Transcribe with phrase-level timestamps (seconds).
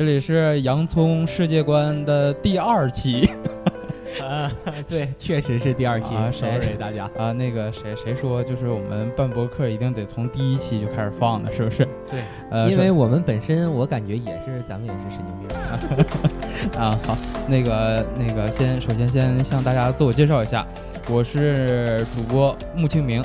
[0.00, 3.28] 这里是洋葱世界观的第二期。
[4.26, 4.50] 啊，
[4.88, 7.04] 对，确实是第二期啊，sorry 谁大家。
[7.18, 11.86] 啊，那个谁谁说，就是我们办博客一定得从第一期就开始放的，是不是？
[12.10, 16.80] 对，呃，因为我们本身我感觉也是，咱们也是神经病。
[16.80, 17.14] 啊，好，
[17.46, 20.66] 那个那个先首先先向大家自我介绍一下，
[21.10, 23.20] 我是主播穆清明。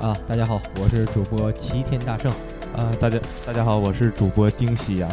[0.00, 2.30] 啊，大家好，我是主播齐天大圣。
[2.76, 5.10] 啊，大家大家好，我是主播丁喜阳。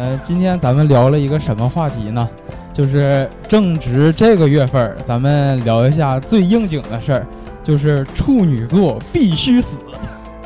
[0.00, 2.26] 呃，今天咱们聊了一个什么话题呢？
[2.72, 7.26] 就是正值这个月份儿，咱们聊一下最应景的事儿，
[7.62, 9.68] 就是处女座必须死。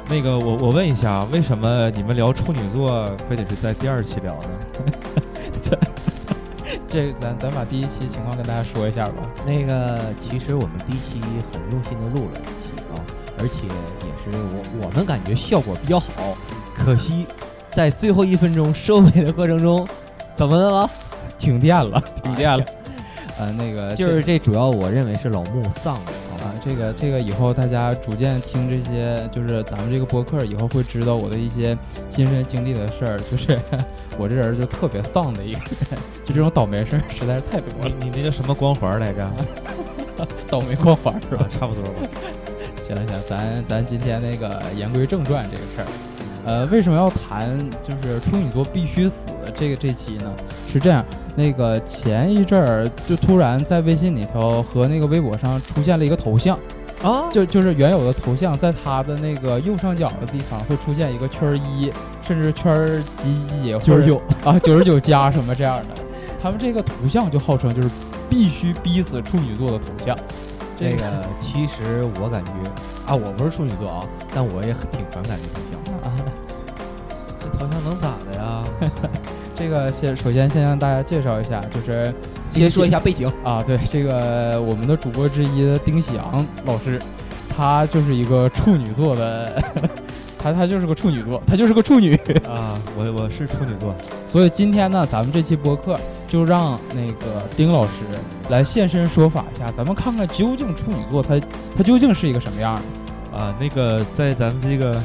[0.09, 4.93] 那个，我我问一下，为什么你们聊处女座非得是在第二期聊呢？
[5.63, 5.79] 这
[6.89, 9.15] 这咱咱把第一期情况跟大家说一下吧。
[9.47, 11.21] 那个，其实我们第一期
[11.53, 12.99] 很用心的录了一期啊，
[13.39, 13.69] 而且
[14.05, 16.37] 也是我我们感觉效果比较好。
[16.77, 17.25] 可惜
[17.75, 19.87] 在最后一分钟收尾的过程中，
[20.37, 20.91] 怎么的了？
[21.39, 22.65] 停电了，停电了。
[23.39, 26.45] 呃，那个就是这主要我认为是老穆丧了，好吧？
[26.45, 31.77] 啊，这个这个以后大家逐渐听这些，就是咱们这个播客以后会知道我的一些
[32.09, 33.19] 亲身经历的事儿。
[33.29, 33.59] 就是
[34.17, 35.59] 我这人就特别丧的一个
[35.91, 39.29] 人，就这种倒霉事儿实在是太多了，你你那叫什么光环来着？
[40.49, 42.09] 倒霉光环是吧啊？，差不多吧。
[42.87, 45.87] 行了行，咱咱今天那个言归正传这个事儿，
[46.45, 49.17] 呃，为什么要谈就是处女座必须死
[49.55, 50.31] 这个这期呢？
[50.71, 56.59] 是这样，那个前一阵儿就突然在微信里头和那个微博上出现了一个头像，
[57.03, 61.91] 啊，就就是原有的头像，在他的那个右上角的地方会出现一个圈儿一，
[62.23, 65.95] 甚至圈儿几几几或者99啊九十九加什么这样的，
[66.43, 67.89] 他们这个图像就号称就是
[68.29, 70.15] 必须逼死处女座的头像。
[70.77, 71.05] 这这个
[71.41, 72.51] 其实我感觉
[73.07, 75.94] 啊，我不是处女座啊，但我也很挺反感这头像。
[77.65, 78.65] 啊，这头像能咋的呀？
[79.55, 82.13] 这个先首先先向大家介绍一下，就是
[82.51, 87.01] 先说一下背景，啊，对这个我们的主播之一的丁喜阳老师，
[87.49, 89.63] 他就是一个处女座的，
[90.39, 92.15] 他他就是个处女座，他就是个处女。
[92.49, 93.95] 啊，我我是处女座。
[94.29, 97.93] 所以今天呢，咱们这期播客就让那个丁老师
[98.51, 101.41] 来现身说法一下，咱们看看究竟处女座他
[101.77, 103.39] 他究竟是一个什么样的。
[103.39, 105.01] 啊，那个在咱们这个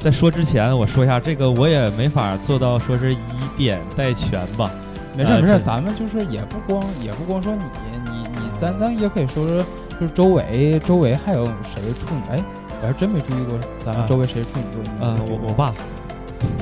[0.00, 3.18] 在说之前，我说一下，这个我也没法做到说是以
[3.58, 4.70] 点带全吧。
[5.14, 7.64] 没事儿没事咱们就是也不光也不光说你
[8.10, 9.64] 你你，咱咱也可以说说，
[10.00, 12.22] 就是周围周围还有谁处女？
[12.30, 12.42] 哎，
[12.80, 14.92] 我还真没注意过咱们啊周围谁处女座。
[14.98, 15.74] 你啊，有我我爸，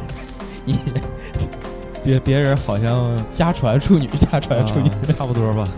[0.64, 0.80] 你
[2.02, 4.88] 别别人好像家传处女，家传处女。
[4.88, 5.68] 啊差不多吧。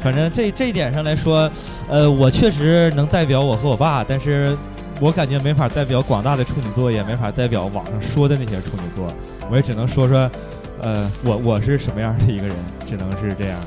[0.00, 1.50] 反正这这一点上来说，
[1.88, 4.54] 呃，我确实能代表我和我爸，但是
[5.02, 9.12] 我感觉没法代表广大的处女座，也没法代表网上说的那些处女座，
[9.50, 10.30] 我也只能说说，
[10.80, 12.54] 呃，我我是什么样的一个人，
[12.86, 13.58] 只能是这样。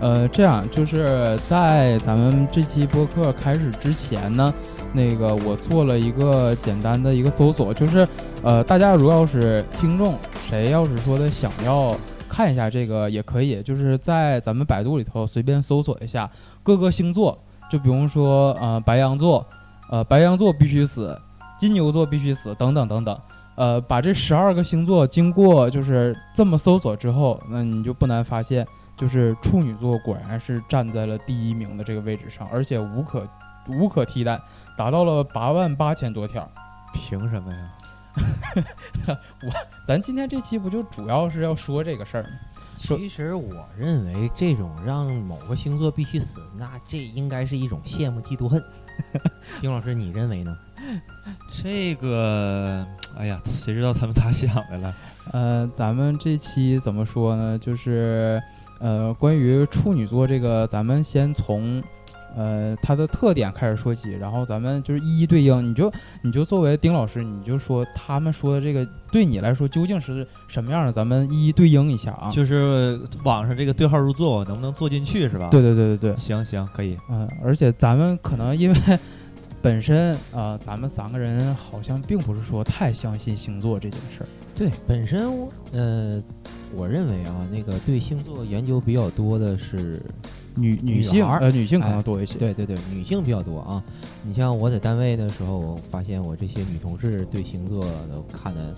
[0.00, 4.52] 呃，这样就是在咱们这期播客开始之前呢，
[4.92, 8.08] 那个我做了一个简单的一个搜索，就是
[8.42, 10.18] 呃，大家如果要是听众，
[10.48, 11.96] 谁要是说的想要
[12.28, 16.28] 看一下这个，也可以，就是在咱们百度里头随便搜索一下
[16.64, 17.38] 各个星座，
[17.70, 19.46] 就比如说呃白羊座，
[19.90, 21.20] 呃白羊座必须死，
[21.58, 23.20] 金牛座必须死，等等等等。
[23.56, 28.66] 呃，把这十二个星座经过就是这么搜索之后，那你就不难发现。
[28.96, 33.26] 就是处女座果然是站在了第一名的这个位置上，而且无可
[33.66, 34.38] 无可替代，
[34.76, 36.46] 达到了八万八千多条。
[36.92, 37.70] 凭什么呀？
[39.42, 39.50] 我
[39.86, 42.28] 咱今天这期不就主要是要说这个事儿吗？
[42.76, 48.62] 其实我认为这种让某个星座必须死，那这应该是一种羡慕嫉妒恨。
[49.60, 50.56] 丁老师，你认为呢？
[51.62, 54.94] 这个，哎呀，谁知道他们咋想的了？
[55.32, 57.58] 呃，咱们这期怎么说呢？
[57.58, 58.40] 就是
[58.80, 61.82] 呃，关于处女座这个，咱们先从
[62.36, 65.68] 呃它的特点开始说起，然后咱们就是一一对应。
[65.68, 65.92] 你就
[66.22, 70.92] 你就作为丁老师，你就说他们说的这个对你来说究竟是什么样的？
[70.92, 72.30] 咱们一一对应一下啊。
[72.30, 75.48] 就是网上这个对号入座，我能不能坐进去是吧？
[75.50, 76.16] 对，对对对对。
[76.16, 76.96] 行行可以。
[77.10, 78.98] 嗯，而且咱们可能因为
[79.62, 84.26] 本身啊、呃咱们三个人好像并不是说太相信星座这件事儿。
[84.54, 86.22] 对，本身我呃，
[86.74, 90.00] 我认为啊，那个对星座研究比较多的是，
[90.56, 92.38] 女女女孩儿性呃女性可能哎多一些。
[92.38, 93.82] 对对对，女性比较多啊。
[94.22, 97.82] 你像我在单位的时候，我发现我这些女同事对星座
[98.12, 98.74] 都看的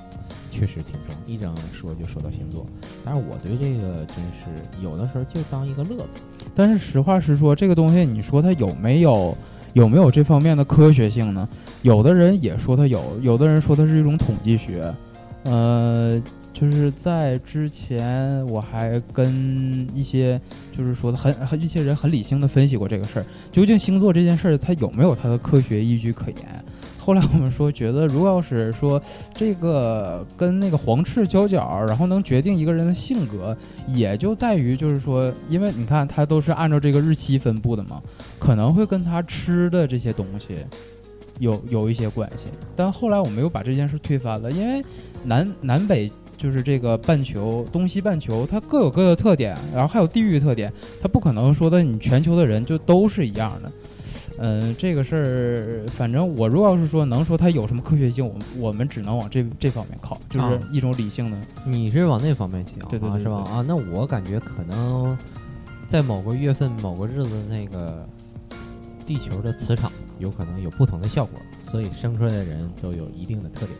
[0.50, 2.64] 确实挺重，一整说就说到星座。
[3.04, 6.16] 但是我对这个真是有的时候就当一个乐子。
[6.54, 9.36] 但是实话实说，这个东西你说它有没有
[9.72, 11.48] 有没有这方面的科学性呢？
[11.82, 14.94] 有的人也说它有，有的人说它是一种统计学。
[15.44, 16.22] 呃，
[16.62, 20.40] 就是在之前我还跟一些
[20.76, 26.64] 就是说的很很一些人很理性的分析过这个事儿，究竟星座这件事儿它有没有它的科学依据可言？
[27.00, 29.02] 后来我们说，觉得如果要是说
[29.34, 33.56] 这个跟那个黄赤交角，然后能决定一个人的性格，
[33.88, 38.00] 也就在于就是说，因为你看它都是按照这个日期分布的嘛，
[38.38, 40.58] 可能会跟他吃的这些东西
[41.40, 42.44] 有有一些关系。
[42.76, 44.80] 但后来我们又把这件事推翻了，因为
[45.24, 46.08] 南南北
[46.42, 53.70] 就是这个半球东西半球，它各有各的特点，然后还有地域特点，它不可能说的你全球的人就都是一样的。
[54.38, 61.36] 嗯，这个事儿，反正我如果要是说能说它有什么科学性，我我们只能往这这方面靠，就是一种理性的。
[61.64, 63.36] 你是往那方面想，对对对，是吧？
[63.48, 65.16] 啊，那我感觉可能
[65.88, 68.04] 在某个月份、某个日子，那个
[69.06, 73.78] 地球的磁场有可能有不同的效果，所以生出来的人都有一定的特点。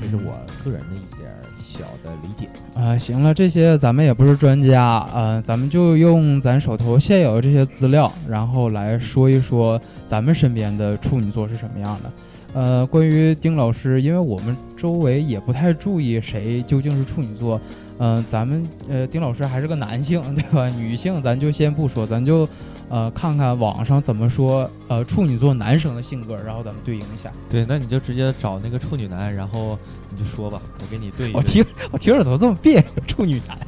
[0.00, 1.28] 这是我个人的一点
[1.62, 2.96] 小的理解啊。
[2.96, 12.12] 行了，这些咱们也不是专家，呃，咱们就用咱手头现有的这些资料，然后来说一说咱们身边的处女座是什么样的。
[12.54, 17.60] 呃，关于丁老师，因为我们周围也不太注意谁究竟是处女座，
[17.98, 20.68] 嗯，咱们呃，丁老师还是个男性，对吧？
[20.68, 22.48] 女性咱就先不说，咱就。
[22.90, 27.30] 呃，看看网上怎么说，呃，处女座男生的性格，然后咱们对应一下。
[27.50, 29.78] 对，那你就直接找那个处女男，然后
[30.08, 31.30] 你就说吧，我给你对。
[31.34, 31.62] 我听
[31.92, 33.04] 我听着怎么这么别扭？
[33.06, 33.58] 处女男。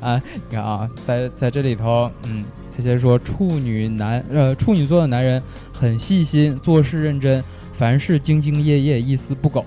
[0.00, 2.42] 啊， 你看啊，在在这里头，嗯，
[2.74, 9.62] 他先说处女男，呃，处女座的男人很细心，做事认真，凡事兢兢业业，一丝不苟。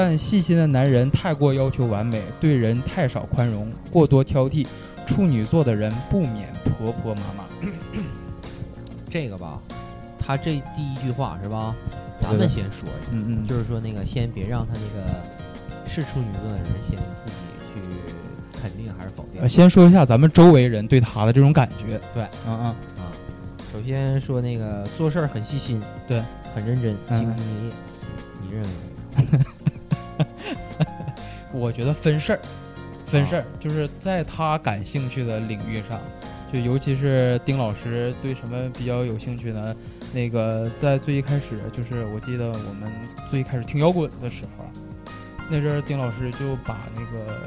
[0.00, 4.64] 但细心的男人太过要求完美，对人太少宽容，过多挑剔。
[5.04, 7.44] 处女座的人不免婆婆妈妈。
[9.10, 9.60] 这个吧，
[10.16, 11.74] 他这第一句话是吧？
[12.20, 15.20] 咱们先说一下，嗯嗯，就是说那个先别让他那个
[15.90, 17.36] 是处女座的人先自己
[17.74, 17.80] 去
[18.62, 19.48] 肯定还是否定。
[19.48, 22.00] 先说一下咱们周围人对他的这种感觉。
[22.14, 22.64] 对，嗯嗯
[23.02, 23.10] 啊。
[23.72, 26.22] 首先说那个做事儿很细心，对，
[26.54, 27.72] 很认真，兢兢业业。
[28.40, 28.68] 你认为？
[31.52, 32.40] 我觉得分事儿，
[33.06, 36.00] 分事儿，就是在他感兴趣的领域上。
[36.50, 39.76] 就尤其是丁老师对什么比较有兴趣呢？
[40.14, 42.90] 那个在最一开始，就是我记得我们
[43.30, 44.64] 最一开始听摇滚的时候，
[45.50, 47.38] 那阵儿丁老师就把那个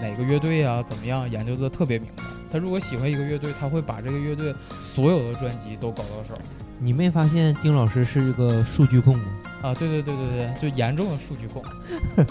[0.00, 2.22] 哪个乐队啊怎么样研究的特别明白。
[2.52, 4.54] 他如果喜欢一个乐队，他会把这个乐队
[4.94, 6.40] 所有的专辑都搞到手。
[6.78, 9.24] 你没发现丁老师是一个数据控吗？
[9.64, 11.62] 啊，对对对对对，就严重的数据控，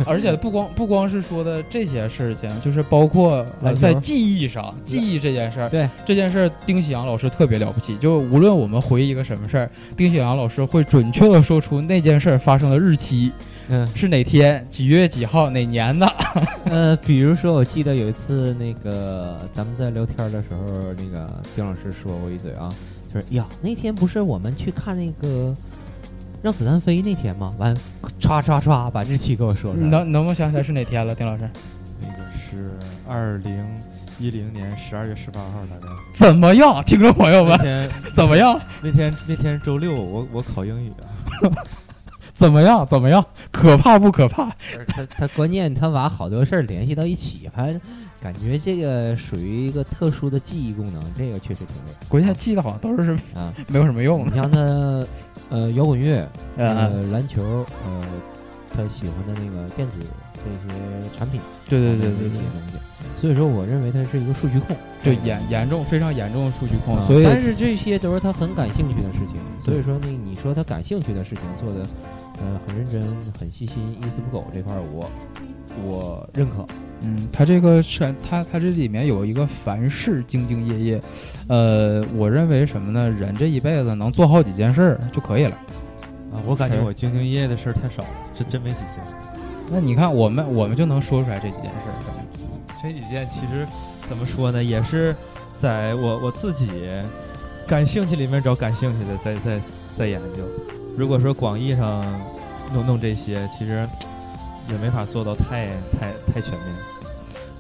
[0.06, 3.44] 而且不光不光是说的这些事情，就是包括
[3.82, 7.98] 在记忆上，记忆这件事儿，对这件事儿，丁喜阳老师特别了不起。
[7.98, 13.32] 就无论我们回忆一个什么事儿，丁喜阳老师会准确的说出那件事儿发生的日期，
[13.68, 16.06] 嗯，是哪天几月几号哪年的。
[16.70, 22.70] 呃，比如说，我记得有一次那个咱们在聊天的时候，那个丁老师说过一嘴啊，
[23.12, 25.56] 就是呀，那天不是我们去看那个。
[26.44, 27.54] 让子弹飞那天吗？
[27.58, 27.74] 完，
[28.20, 29.82] 唰唰唰把日期给我说说。
[29.82, 31.50] 能能不能想起来是哪天了，丁老师？
[32.02, 32.74] 那个是
[33.08, 33.66] 二零
[34.20, 35.94] 一零年十二月十八号，大概。
[36.14, 37.58] 怎么样，听众朋友们？
[38.14, 38.60] 怎么样？
[38.82, 41.08] 那天那天周六，我我考英语啊。
[42.36, 42.86] 怎么样？
[42.86, 43.26] 怎么样？
[43.50, 44.50] 可怕不可怕？
[44.88, 47.68] 他他关键他把好多事儿联系到一起，还
[48.22, 52.06] 感觉这个属于一个特殊的记忆功能，这个确实挺厉害。
[52.10, 54.28] 关键记得好像都是啊，没有什么用。
[54.28, 55.02] 你像他。
[55.50, 57.44] 呃，摇滚乐，呃，篮球，
[57.86, 58.02] 呃，
[58.70, 60.00] 他喜欢的那个电子
[60.36, 62.74] 这些产品，对对对对这些东西。
[63.22, 66.96] 所以说，我认为他是一个数据控，对严严重非常严重的数据控。
[67.08, 69.42] 所以，但是这些都是他很感兴趣的事情。
[69.66, 71.86] 所以说，那你说他感兴趣的事情做的，
[72.42, 73.02] 呃，很认真、
[73.40, 75.10] 很细心、一丝不苟这块，我
[75.86, 76.66] 我认可。
[77.06, 81.00] 嗯，他这个是他他这里面有一个凡事兢兢业业，
[81.48, 83.10] 呃，我认为什么呢？
[83.10, 85.56] 人这一辈子能做好几件事儿就可以了。
[86.34, 89.04] 啊，我感觉我兢兢业业的事儿太少了，这真没几件。
[89.70, 91.94] 那你看我们我们就能说出来这几件事儿。
[92.82, 93.66] 这几件其实
[94.08, 94.64] 怎么说呢？
[94.64, 95.16] 也是
[95.60, 96.70] 在我我自己
[97.68, 99.62] 感兴趣里面找感兴趣的，在在
[99.98, 100.44] 在研究。
[100.98, 102.02] 如果说广义上
[102.74, 103.86] 弄弄这些，其实
[104.70, 105.68] 也没法做到太
[106.00, 106.93] 太太全面。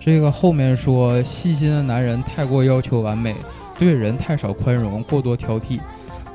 [0.05, 3.33] 这个后面说，细心的男人太过要求完美，
[3.79, 5.79] 对人太少宽容，过多挑剔。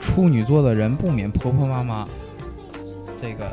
[0.01, 2.03] 处女座的人不免婆婆妈妈。
[3.21, 3.53] 这个，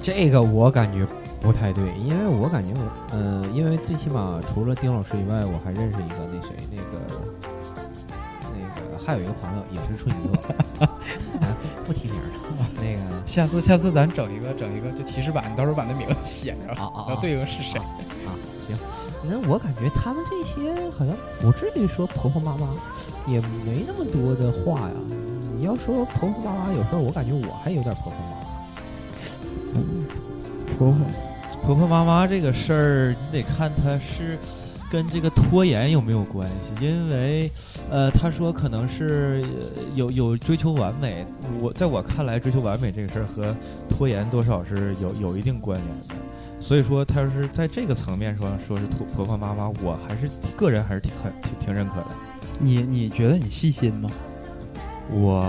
[0.00, 1.06] 这个我感觉
[1.38, 6.98] 不太对，因为我感觉我，嗯，因为最起码除了丁老师以外，我还认识一个那谁，那个，
[8.54, 10.14] 那个还有一个朋友也是处女
[10.78, 10.88] 座，
[11.86, 12.22] 不提名了。
[12.76, 17.78] 那个下次下次咱整一个整一个就提示板，你到时候把那名字写上，啊啊啊然后对应是谁。
[18.72, 18.76] 啊，
[19.22, 19.28] 行。
[19.28, 22.68] 那我感觉他们这些好像不至于说婆婆妈妈，
[23.26, 24.94] 也没那么多的话呀。
[25.56, 28.44] 你要说婆婆妈妈，有时候我感觉我还有点婆婆妈妈。
[30.74, 30.98] 婆婆，
[31.64, 34.36] 婆婆妈妈这个事儿，你得看他是
[34.90, 37.50] 跟这个拖延有没有关系，因为，
[37.90, 41.24] 呃，他说可能是呃有有追求完美，
[41.60, 43.56] 我在我看来，追求完美这个事儿和
[43.88, 46.14] 拖延多少是有有一定关联的，
[46.64, 52.06] 所以说他要是在这个层面上说是婆婆婆妈妈，我还是个人还是挺很挺挺认可的。
[52.58, 54.08] 你你觉得你细心吗？
[55.10, 55.44] 我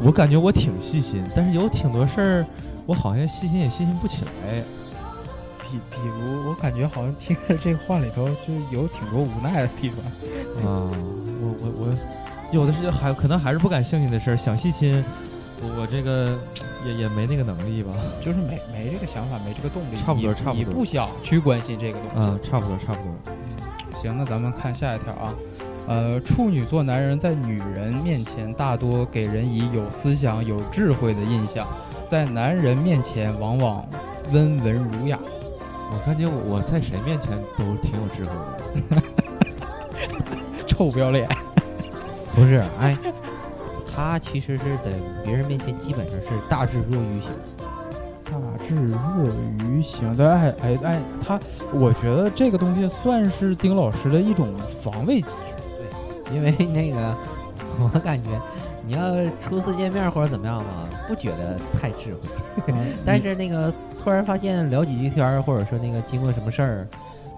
[0.00, 2.46] 我感觉我挺细心，但是有挺多事儿，
[2.86, 4.62] 我好像细心也细心不起来。
[5.58, 10.04] 比比如，我感觉好像听着这话里头就有挺多无奈的地方。
[10.64, 10.88] 啊，
[11.42, 11.90] 我我我
[12.52, 15.04] 有的是还可能还是不感兴趣的事儿，想细心，
[15.62, 16.38] 我我这个
[16.84, 17.92] 也也没那个能力吧。
[18.24, 22.16] 就是没没这个想法，没这个动力，差不多差不多你不想去关心这个东西。
[22.16, 23.34] 嗯，差不多差不多。
[24.02, 25.32] 行，那咱们看下一条啊。
[25.86, 31.66] 呃，处女座男人在女人面前大多给人以有思想、有智慧的印象，
[32.10, 33.86] 在男人面前往往
[34.32, 35.18] 温文儒雅。
[35.90, 38.34] 我感觉我我在谁面前都挺有智慧
[38.90, 39.02] 的。
[40.66, 41.28] 臭不要脸！
[42.34, 42.96] 不是，哎，
[43.94, 44.90] 他其实是在
[45.24, 47.30] 别人面前基本上是大智若愚型。
[48.24, 51.38] 大智若愚型的，哎哎哎，他，
[51.72, 55.62] 我觉得这个东西算是丁老师的一种防卫机制。
[56.26, 57.14] 对因为那个，
[57.78, 58.30] 我感觉
[58.86, 62.20] 你要初次见面或者怎么样嘛，不觉得太智慧。
[62.68, 62.74] 嗯
[63.06, 63.72] 但是那个
[64.02, 66.88] 突然发现聊几句天儿，或者说那个经过什么事儿，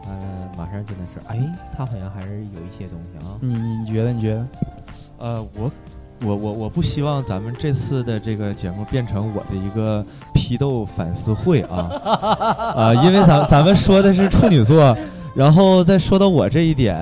[0.07, 1.39] 呃，马上就能知道，哎，
[1.77, 3.37] 他好像还是有一些东西啊。
[3.41, 4.13] 你你你觉得？
[4.13, 4.47] 你觉得？
[5.19, 5.71] 呃，我
[6.25, 11.76] 我我我不希望咱们这次的这个节目变成我的一个批斗反思会啊
[12.75, 14.96] 啊、 因为咱咱们说的是处女座，
[15.35, 16.96] 然后再说到我这一点，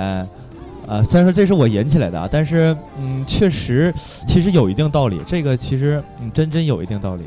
[0.88, 3.94] 啊、虽然说这是我引起来的啊，但是嗯，确实
[4.26, 7.24] 其实有一定道理，这个其实嗯真真有一定道理。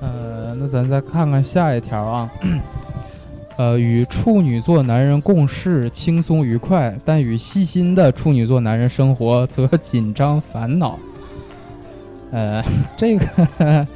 [0.00, 2.30] 呃，那咱再看看下一条啊。
[3.58, 10.98] 呃，与处女座男人共事轻松愉快，但与细心的处女座男人生活则紧张烦恼。
[12.32, 12.64] 呃，
[12.96, 13.86] 这个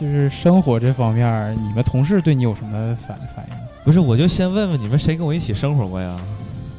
[0.00, 3.56] 就是生活这方面儿，你们同事对你有什么反反应？
[3.82, 6.16] 不是，我就先问问你们谁跟我一起生活过呀？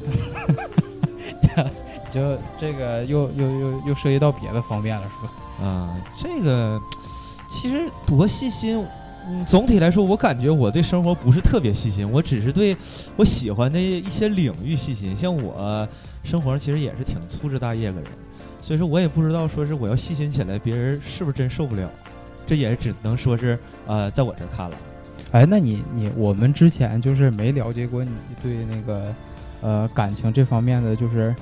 [2.13, 5.67] 就这个又又又又涉及到别的方面了，是吧？
[5.67, 6.81] 啊，这个
[7.49, 8.85] 其实多细心。
[9.29, 12.75] 嗯，总体来说，我感觉我对生活不是特别细心，我只是对
[13.15, 15.15] 我喜欢的一些领域细心。
[15.17, 15.87] 像我
[16.23, 18.09] 生活其实也是挺粗枝大叶个人，
[18.61, 21.89] 所以说我也不知道说是我要细心起来，别人是不是真受不了。
[22.45, 24.75] 这也只能说是呃，在我这看了。
[25.31, 29.13] 哎，那你你我们之前就是没了解过你对那个
[29.59, 31.35] 呃感情这方面的就是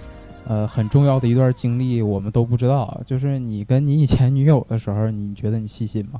[0.47, 2.99] 呃很重要的一段经历，我们都不知道。
[3.05, 6.19] 就是你跟你以前女友的时候，你觉得你细心吗？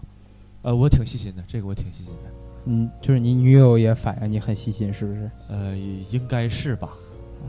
[0.65, 2.31] 呃，我挺细心的，这个我挺细心的。
[2.65, 5.29] 嗯，就是你女友也反映你很细心，是不是？
[5.48, 6.89] 呃，应该是吧。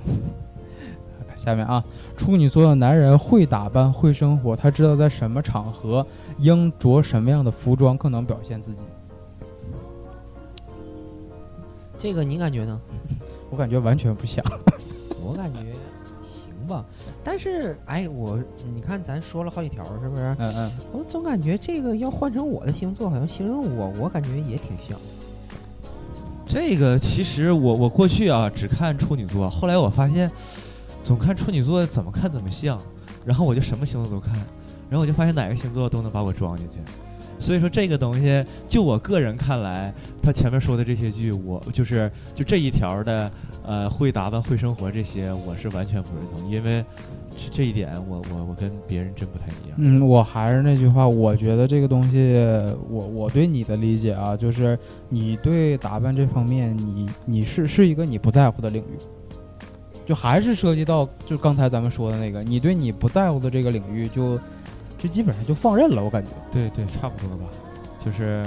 [1.26, 1.82] 看下面啊，
[2.14, 6.06] 处女座的男人会打扮，会生活，他知道在什么场合
[6.36, 8.82] 应着什么样的服装更能表现自己。
[11.98, 12.78] 这个你感觉呢？
[13.48, 14.44] 我感觉完全不像。
[15.24, 15.80] 我感觉行
[16.66, 16.84] 吧，
[17.22, 18.38] 但是哎，我
[18.74, 20.24] 你看咱说了好几条，是不是？
[20.38, 24.98] 嗯嗯，我总感觉这个要换成我的星座，好像形容我，我感觉也挺像。
[26.46, 30.30] 这个其实我我过去啊只看处女座，后来我发现
[31.02, 32.78] 总看处女座怎么看怎么像，
[33.24, 34.34] 然后我就什么星座都看，
[34.88, 36.78] 然后我就发现哪个星座都能把我装进去。
[37.38, 43.30] 所以说这个东西，就我个人看来，他前面说的这些句，我就是就这一条的，
[43.64, 46.84] 呃，会打扮、会生活这些，我是完全不认同，因为
[47.30, 49.76] 这这一点我我我跟别人真不太一样。
[49.76, 52.34] 嗯，我还是那句话，我觉得这个东西，
[52.88, 54.78] 我我对你的理解啊，就是
[55.08, 58.98] 你对打扮这方面，你你是是一个你不在乎的领域，
[60.06, 64.38] 就还是涉及到就刚才咱们说的那个，你对你不在乎的这个领域就
[64.98, 66.30] 就基本上就放任了，我感觉。
[66.50, 67.44] 对对，差不多吧，
[68.04, 68.44] 就是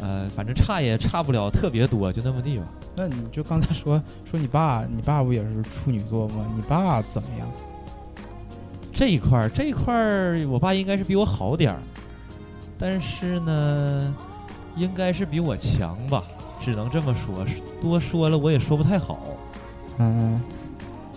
[0.00, 2.64] 呃，反正差也差不了特别多，就那么地吧。
[2.96, 6.46] 那你就刚才说说你爸，你爸不也是处女座吗？
[6.54, 7.48] 你爸怎么样？
[8.92, 11.78] 这一块儿，这一块儿，我爸应该是比我好点儿，
[12.78, 14.14] 但是呢，
[14.76, 16.22] 应该是比我强吧，
[16.60, 17.44] 只能这么说。
[17.80, 19.18] 多说了我也说不太好。
[19.98, 20.40] 嗯，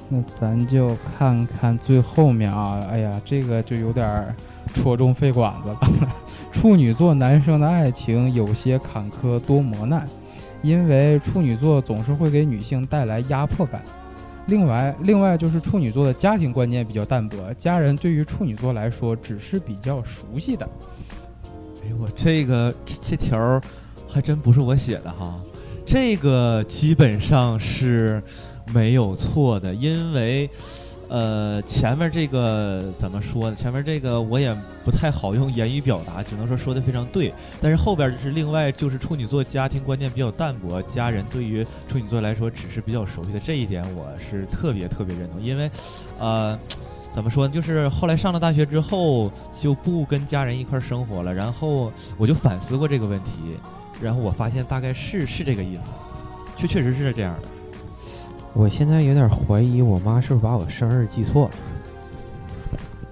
[0.10, 4.36] 那咱就看看最后面啊，哎呀，这个就有点儿
[4.68, 5.80] 戳中肺管子了。
[6.52, 10.06] 处女座男生的爱情有些坎坷多磨难，
[10.64, 13.84] 因为处女座总是会给女性带来压迫感。
[14.48, 20.68] 另外，另外就是处女座的家庭观念比较淡薄，家人对于处女座来说只是比较熟悉的。
[21.84, 23.62] 哎呦，我这个这这条儿
[24.08, 25.40] 还真不是我写的哈，
[25.86, 28.24] 这个基本上是
[28.74, 30.50] 没有错的，因为
[31.10, 33.56] 呃前面这个怎么说呢？
[33.56, 37.34] 前面这个我也不太好用言语表达，只能说说的非常对。
[37.62, 45.70] 但是后边就是另外就是处女座家庭观念比较淡薄，家人对于处女座来说只是比较熟悉的这一点，我是特别特别认同，因为
[46.20, 46.58] 呃。
[47.14, 47.54] 怎么说呢？
[47.54, 51.34] 就是后来上了大学之后，就不跟家人一块生活了。
[51.34, 53.58] 然后我就反思过这个问题，
[54.00, 55.94] 然后我发现大概是是这个意思，
[56.58, 57.50] 确确实是这样的。
[58.58, 61.52] 我现在有点怀疑我妈是不是把我生日记错了。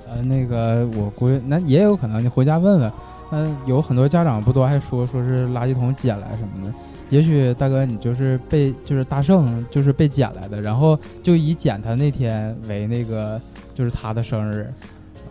[0.10, 2.92] 呃，那个我估计那也有可能，你回家问问。
[3.32, 6.74] 嗯、有很多家长不都还说说是垃圾桶捡来什么的。
[7.10, 13.40] 也许大哥你就是被就是大圣就是被捡来的，然后就以捡他那天为那个
[13.76, 14.72] 就是他的生日。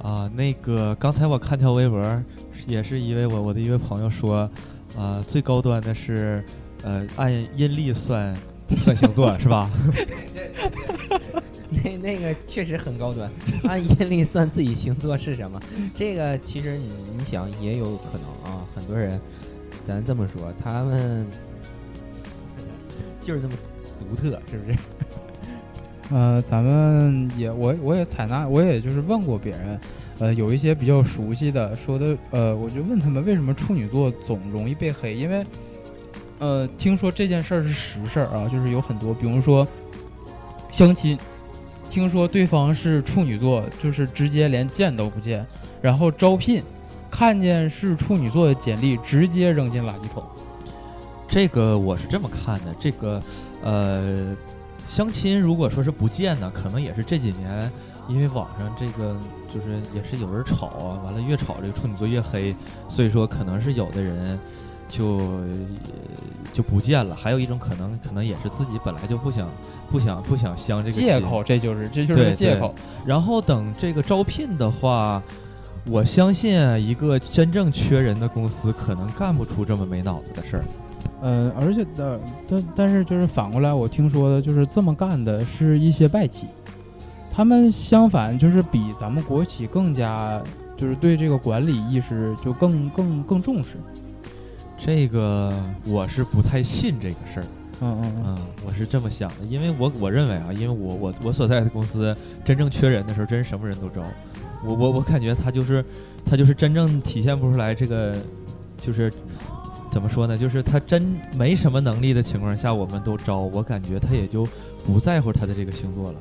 [0.02, 2.23] 啊，那个刚才我看条微博，
[2.66, 4.49] 也是一位我我的一位朋友说，
[4.97, 6.44] 啊，最高端的是，
[6.83, 8.37] 呃，按阴历算
[8.76, 9.71] 算星座是吧？
[11.71, 13.30] 那那个确实很高端，
[13.64, 15.61] 按阴历算自己星座是什么？
[15.94, 19.21] 这个其实你你想也有可能啊，很多人，
[19.87, 21.26] 咱这么说，他们
[23.21, 23.54] 就是那么
[23.99, 24.78] 独特，是不是？
[26.14, 29.80] 呃，咱们也我我也采纳，我也就是问过别人，
[30.21, 35.44] 呃，有一些比较熟悉的说的，呃，我就问他们为什么处女座总容易被黑，因为，
[36.38, 39.66] 呃，听说这件事儿是实事儿啊，就是有很多，比如说
[40.70, 41.18] 相亲，
[41.90, 45.47] 听说对方是处女座，就是直接连见都不见，
[45.80, 46.62] 然后招聘，
[47.10, 50.23] 看见是处女座的简历，直接扔进垃圾桶。
[51.28, 53.23] 这个我是这么看的，这个
[53.62, 54.36] 呃，
[54.88, 57.70] 相亲如果说是不见呢，可能也是这几年
[58.08, 59.16] 因为网上这个
[59.52, 62.54] 就是也是有人炒啊，完了越炒这个处女座越黑，
[62.88, 64.38] 所以说可能是有的人
[64.88, 65.20] 就
[66.52, 67.14] 就不见了。
[67.14, 69.49] 还有一种可能，可能也是自己本来就不想
[69.90, 72.75] 不想不想相这个借口，这就是这就是借口。
[73.04, 75.23] 然后等这个招聘的话，
[75.86, 80.64] 我相信啊一个真正缺人的公司可能干不出这么没脑子的事儿。
[81.20, 86.47] 呃，而且的，但但是就是反过来，我听说的就是这么干的是一些外企，
[87.30, 90.40] 他们相反就是比咱们国企更加
[90.76, 93.73] 就是对这个管理意识就更更更重视。
[94.84, 95.50] 这个
[95.86, 97.44] 我是不太信这个事儿，
[97.80, 104.02] 嗯嗯嗯，嗯，我是这么想的，因为我我认为啊，因为我我我所在的公司真正缺人的时候，真是什么人都招，
[104.62, 105.82] 我我我感觉他就是
[106.23, 108.14] 他就是真正体现不出来这个，
[108.76, 109.10] 就是
[109.90, 114.47] 怎么说呢，就是他真没什么能力的情况下，我们都招，我感觉他也就
[114.84, 116.18] 不在乎他的这个星座了。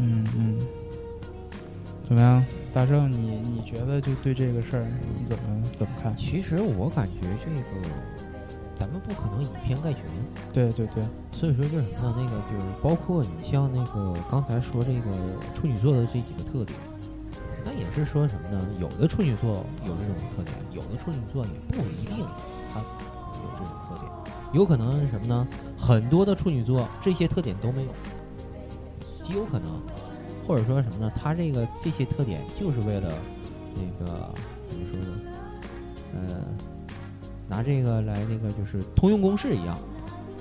[0.00, 0.58] 嗯嗯，
[2.12, 2.44] 怎么样，
[2.74, 6.14] 大圣，你你觉得就对这个事儿你怎么怎么看？
[6.14, 7.88] 其实我感觉这个
[8.76, 10.04] 咱们不可能以偏概全，
[10.52, 12.14] 对对对，所以说就是什么呢？
[12.18, 15.10] 那个就是包括你像那个刚才说这个
[15.54, 16.78] 处女座的这几个特点，
[17.64, 18.68] 那也是说什么呢？
[18.78, 22.26] 有的处女座有这种特点，有的处女座也不一定
[22.74, 24.12] 他有这种特点，
[24.52, 25.48] 有可能是什么呢？
[25.78, 27.88] 很多的处女座这些特点都没有，
[29.24, 29.80] 极有可能，
[30.46, 31.12] 或者说什么呢？
[31.14, 33.12] 他这个这些特点就是为了
[33.74, 34.34] 那个
[34.68, 35.20] 怎么说呢？
[36.14, 36.36] 呃，
[37.48, 39.76] 拿这个来那个就是通用公式一样，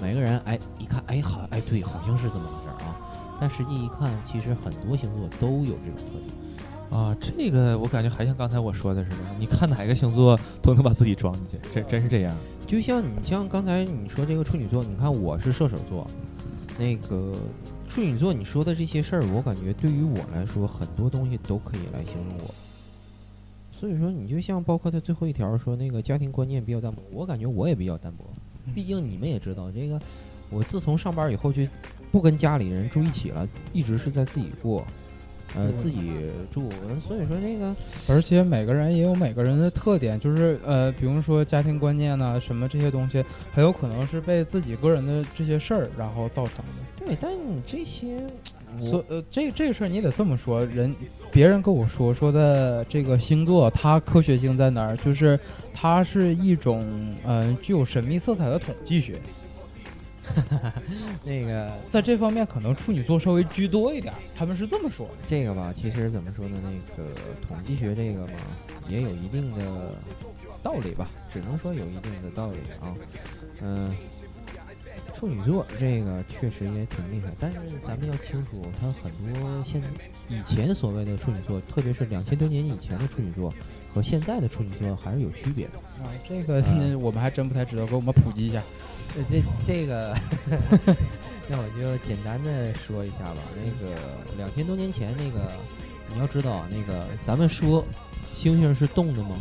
[0.02, 2.96] 每个人哎一看哎好哎对，好像是这么回事儿啊。
[3.40, 7.00] 但实际一看，其实很多星座都有这种特点。
[7.00, 12.36] 啊，这个我感觉还像刚才我说的似的，你看哪个星座都能把自己装进去，这真是这样。
[12.68, 16.06] 就像你像刚才你说这个处女座，你看我是射手座，
[16.78, 17.34] 那个
[17.94, 22.54] 处女座你说的这些事儿，我感觉对于我来说，很多东西都可以来形容我。
[23.78, 28.24] 所以说，你就像包括他最后一条说那个家庭观念比较淡薄，我感觉我也比较淡薄。
[28.74, 30.00] 毕竟你们也知道，这个
[30.50, 31.64] 我自从上班以后就
[32.14, 34.88] 不跟家里人住一起了，一直是在自己过，
[35.56, 36.12] 呃，嗯自己
[36.54, 36.70] 住。
[37.08, 37.76] 所以说那个
[38.08, 47.06] 而且每个人也有每个人的特点，就是呃，比如说家庭观念呐、什么这些东西，很有可能是被自己个人的这些事儿然后造成的。
[47.06, 48.24] 对，但你这些
[48.80, 50.94] 所呃，这这个事儿你得这么说，人
[51.32, 54.96] 别人跟我说说的这个星座，它科学性在哪儿？
[54.98, 55.38] 就是
[55.74, 56.82] 它是一种
[57.26, 59.20] 嗯、呃具有神秘色彩的统计学。
[61.24, 65.14] 那个 在这方面可能处女座稍微居多一点，他们是这么说的。
[65.28, 66.58] 这个吧，其实怎么说呢？
[66.64, 67.10] 那个
[67.48, 68.34] 统计学这个嘛，
[68.90, 69.94] 也有一定的
[70.64, 72.96] 道理吧，只能说有一定的道理啊。
[73.62, 73.96] 嗯、
[75.16, 79.82] 处女座这个确实也挺厉害，但是咱们要清楚，它很多现
[80.30, 83.54] 以前所谓的处女座，特别是两千多年以前的处女座
[83.94, 85.78] 和现在的处女座还是有区别的。
[86.04, 88.64] 啊，这个、嗯 我们还真不太知道，给我们普及一下。
[89.18, 90.16] 呃这这个，
[91.50, 93.38] 那我就简单的说一下吧。
[93.56, 93.96] 那个
[94.38, 95.52] 两千多年前，那个
[96.14, 97.86] 你要知道啊，那个咱们说
[98.36, 99.36] 星星是动的吗？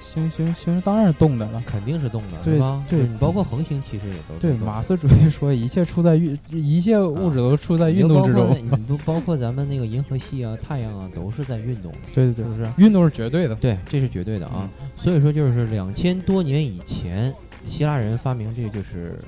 [0.00, 1.62] 星星星星当然是动的了。
[1.64, 2.84] 肯定是动的，对是吧？
[2.90, 8.56] 对包括恒星，其实也都是对，马斯主义说一切处在运，一切物质都处在运动之中。
[8.60, 11.98] 你都包括咱们那个银河系啊、太阳啊，都是在运动的。
[12.12, 13.54] 对对对，是不是运动是绝对的。
[13.54, 14.68] 对，这是绝对的啊。
[15.00, 17.32] 所以说，就是两千多年以前，
[17.66, 19.18] 希腊人发明这个就是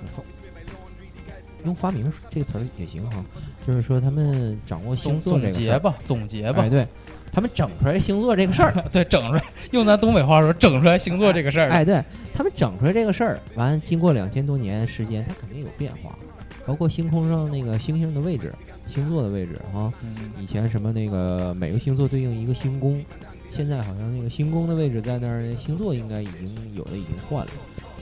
[1.65, 3.25] 用发明这个词儿也行哈，
[3.67, 6.69] 就是说他们掌握星座这个总结吧，总结吧哎，。
[6.69, 6.87] 对，
[7.33, 11.69] 他们整出来星座这个事儿， 对，整出来，用咱东北话说，整出来星座这个事儿。
[11.71, 12.03] 哎，对
[12.35, 16.19] 他们整出来这个事儿，完经过两千多年时间，它肯定有变化，
[16.67, 18.53] 包括星空上那个星星的位置、
[18.89, 19.93] 星座的位置啊。
[20.03, 23.01] 嗯，以前什么那个每个星座对应一个星宫，
[23.53, 27.53] 现在好像那个星宫的位置在那儿，星座应该已经有的已经换了。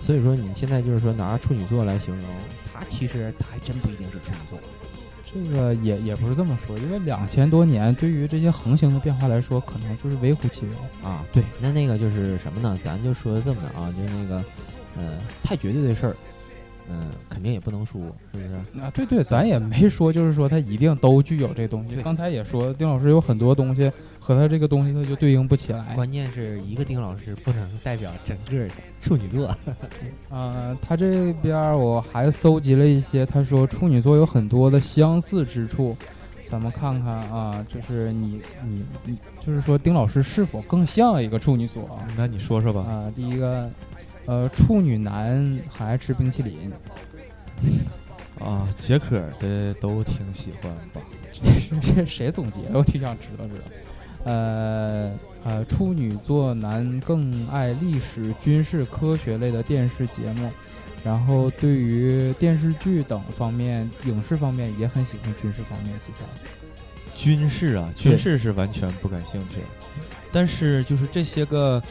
[0.06, 2.26] 所以说你现在就是说拿处女座来形容，
[2.72, 4.58] 他其实他还真不一定是处女座。
[5.32, 11.08] 这个也也不是这么说，因为两千多年对于这些恒星的变化来说，可能就是微乎其微。
[11.08, 12.76] 啊，对，那那个就是什么呢？
[12.84, 14.44] 咱就说这么的啊，就是那个，
[14.96, 16.16] 呃，太绝对的事儿，
[16.88, 18.00] 嗯、肯定也不能说，
[18.32, 18.80] 是不是？
[18.80, 21.94] 啊，对对，咱也没说，就是说它一定都具有这东西。
[22.02, 23.92] 刚才也说，丁老师有很多东西
[24.30, 25.92] 和他这个东西他就对应不起来。
[25.96, 29.48] 关键是一个丁老师不能代表整个处女座。
[30.28, 35.96] 啊， 他这边我还搜集了一些，他说处女座有很多的相似之处，
[36.48, 42.06] 咱们看看啊，就是你你你，就是说丁老师是否更像一个处女座啊？
[42.16, 42.82] 那你说说吧。
[42.82, 43.68] 啊，第一个，
[44.26, 46.70] 呃，处女男很爱吃冰淇淋，
[48.38, 51.00] 啊，解渴的都挺喜欢吧？
[51.82, 52.78] 这这谁总结的？
[52.78, 53.64] 我挺想知道知道。
[54.24, 55.12] 呃
[55.44, 60.50] 呃，处女座男更爱历史、军事、科学类的电视节目，
[61.02, 66.26] 然后对于电视剧等方面、影视方面也很喜欢军事方面题材。
[67.16, 69.56] 军事啊，军事是完全不感兴趣。
[70.32, 71.82] 但是就是这些个，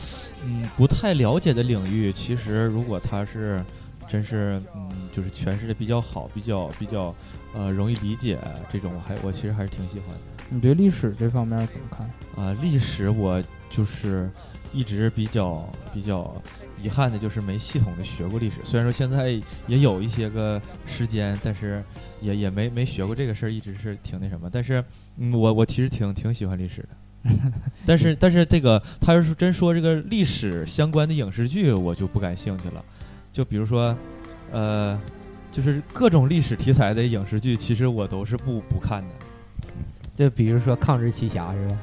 [0.45, 3.63] 嗯，不太了解的领域，其实如果他是
[4.07, 7.13] 真是，嗯，就是诠释的比较好，比较比较，
[7.53, 8.39] 呃，容易理解
[8.71, 10.21] 这种，我还我其实还是挺喜欢的。
[10.49, 12.09] 你对历史这方面怎么看？
[12.43, 14.29] 啊、历史我就是
[14.73, 16.41] 一直比较比较
[16.81, 18.57] 遗憾的，就是没系统的学过历史。
[18.63, 19.29] 虽然说现在
[19.67, 21.83] 也有一些个时间，但是
[22.21, 24.49] 也也没没学过这个事儿，一直是挺那什么。
[24.51, 24.83] 但是，
[25.17, 26.89] 嗯，我我其实挺挺喜欢历史的。
[27.85, 32.83] 但是但是这个他要是真说这个历史相关的影视剧，我就不感兴趣了。
[33.31, 33.95] 就比如说，
[34.51, 34.97] 呃，
[35.51, 39.09] 就是各种历史题材的影视剧，其实我都是不不看的。
[40.19, 41.77] 就比如说抗日奇侠是吧？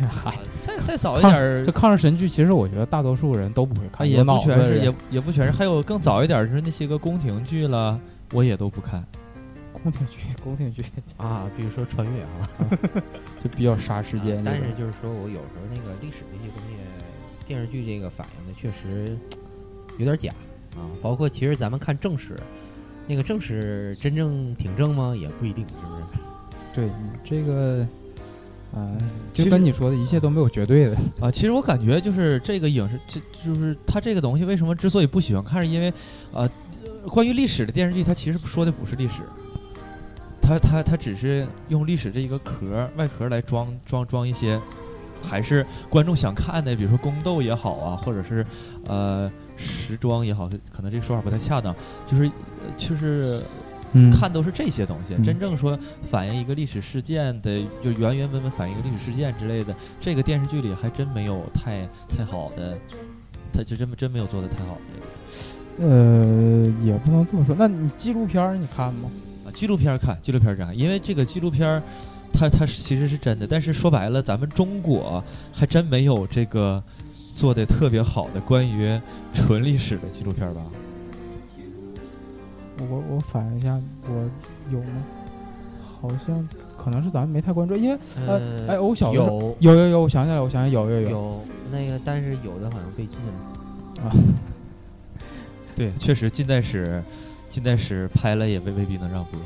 [0.10, 7.96] 嗨，再再早一点儿这抗日神剧，其实我觉得大多数人都不会啊，看，也不全是，也也不全是，还有更早一点儿，就是那些个宫廷剧了，
[8.32, 9.06] 我也都不看。
[9.72, 10.84] 宫廷剧，宫廷剧
[11.16, 12.28] 啊，比如说穿越啊。
[13.42, 14.42] 就比较杀时间。
[14.44, 16.80] 但是就是说我有时候那个历史这些东西，
[17.46, 19.16] 电视剧这个反映的确实
[19.96, 20.30] 有点假
[20.74, 20.82] 啊。
[21.00, 22.36] 包括其实咱们看正史，
[23.06, 25.14] 那个正史真正挺正吗？
[25.16, 26.18] 也不一定，是不是？
[26.74, 27.86] 对你这个，
[28.74, 28.96] 啊、
[29.34, 30.96] 其实就跟你说的一切都没有绝对的。
[31.20, 35.92] 啊，其实我感觉就是这个影视，这就是它这个东西为什么之所以不喜欢看，是因为，
[36.32, 36.48] 呃，
[37.08, 39.14] 关于历史的电视剧，它其实说的不是历史，
[40.40, 44.60] 它它它只是用历史这一个壳儿外壳儿来装装装一些，
[45.22, 48.46] 还是观众想看的，比如说宫斗也好啊，或者是
[48.86, 51.74] 呃时装也好，可能这个说法不太恰当，
[52.08, 52.30] 就是呃
[52.78, 53.42] 就是
[53.92, 55.14] 嗯看都是这些东西。
[55.14, 55.78] 嗯真正说
[56.10, 62.78] 反映一个历史事件的，就原原本本反映一个历史事件之类的，这个电视剧里还真没有太太好的，
[63.52, 65.06] 他就真真没有做的太好的这个。
[65.88, 67.56] 呃，也不能这么说。
[67.58, 69.10] 那你纪录片儿你看吗？
[69.46, 71.82] 啊，纪录片儿看，纪录片儿看，因为这个纪录片儿，
[72.32, 75.22] 它它其实是真的，但是说白了，咱们中国
[75.52, 76.82] 还真没有这个
[77.34, 79.00] 做的特别好的关于
[79.34, 80.60] 纯历史的纪录片儿吧？
[82.88, 84.30] 我我反映一下，我
[84.72, 85.04] 有吗？
[86.00, 91.40] 好像可能是咱们没太关注，因为呃，哎，我小时候有有有有，我想起来，我想起来有有有有
[91.70, 94.02] 那个，但是有的好像被禁了。
[94.04, 94.12] 啊，
[95.76, 97.02] 对，确实近代史，
[97.50, 99.38] 近代史拍了也未未必能让播。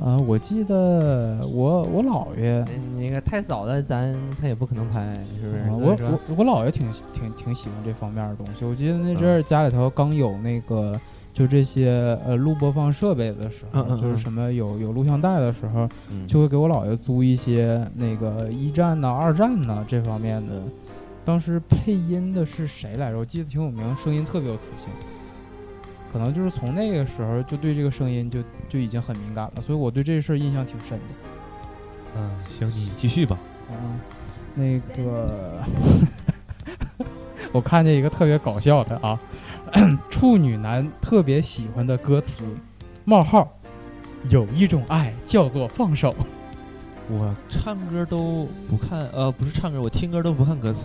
[0.04, 2.64] 啊，我记得我我姥爷，
[2.98, 5.62] 那个太早了，咱他也不可能拍，是不是？
[5.62, 8.64] 啊我我我姥爷挺挺挺喜欢这方面的东西。
[8.64, 10.98] 我记得那阵儿家里头刚有那个
[11.32, 20.62] 就这些呃录播放设备的时候，嗯嗯嗯就是什么有有录像带的时候，嗯就会给我姥爷租一些那个一战呐、二战呐这方面的。
[21.24, 23.18] 当时配音的是谁来着？
[23.18, 24.88] 我记得挺有名，声音特别有磁性。
[26.12, 31.04] 可能就是从那个时候就对这个声音就就已经很敏感了，所以我对这事儿印象挺深的。
[32.16, 33.38] 嗯，行，你继续吧。
[33.70, 33.98] 嗯，
[34.54, 35.62] 那个
[37.52, 39.18] 我看见一个特别搞笑的啊，
[40.10, 42.44] 处女男特别喜欢的歌词，
[43.04, 43.50] 冒号，
[44.28, 46.14] 有一种爱叫做放手。
[47.08, 50.80] 我唱歌都不看，呃，不是唱歌，我听歌都不看歌词。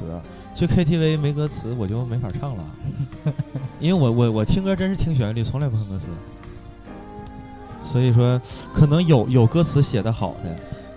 [0.55, 2.65] 去 KTV 没歌词我就没法唱了，
[3.79, 6.05] 因为我我我听歌真是听旋律，从来不看歌词。
[7.85, 8.41] 所以说，
[8.73, 10.55] 可能有有歌词写的好的，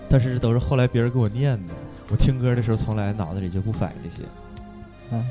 [0.09, 1.75] 但是都是后来别人给我念的。
[2.11, 4.23] 我听歌的时候从来脑子里就不反应这些。
[5.13, 5.25] 嗯，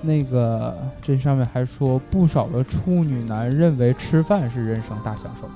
[0.00, 5.48] 那个这上面还说，不少的处女男认为吃饭是人生大享受。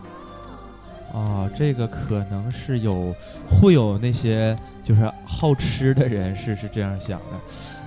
[1.19, 3.15] 啊，这个可能是有
[3.49, 7.27] 会有那些就是好吃的人是是这样想的。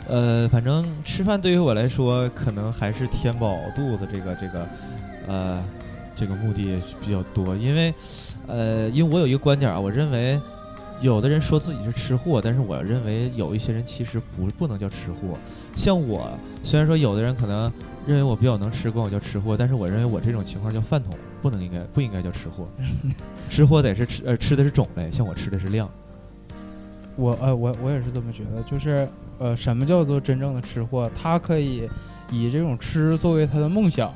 [0.08, 4.68] 呃，反正吃饭对于我来说，可能还是填饱肚子这个这个，
[5.28, 5.64] 呃，
[6.16, 7.56] 这个目的比较多。
[7.56, 7.92] 因为，
[8.46, 10.40] 呃，因为我有一个观点啊，我认为
[11.02, 15.36] 有的人说自己是吃货，但是我认为有一些人其实不不能叫吃货。
[15.76, 16.32] 像我，
[16.64, 17.72] 虽然说有的人可能
[18.08, 22.68] 认为我比较能吃，管我叫吃货，但是我认为我这种情况叫饭桶，不能应该不应该叫吃货。
[23.50, 25.90] 吃货得是吃呃吃的是种类，像我吃的是量。
[27.16, 29.08] 我呃我我也是这么觉得，就是
[29.38, 31.10] 呃什么叫做真正的吃货？
[31.16, 31.88] 他可以
[32.32, 34.12] 以这种吃作为他的梦想，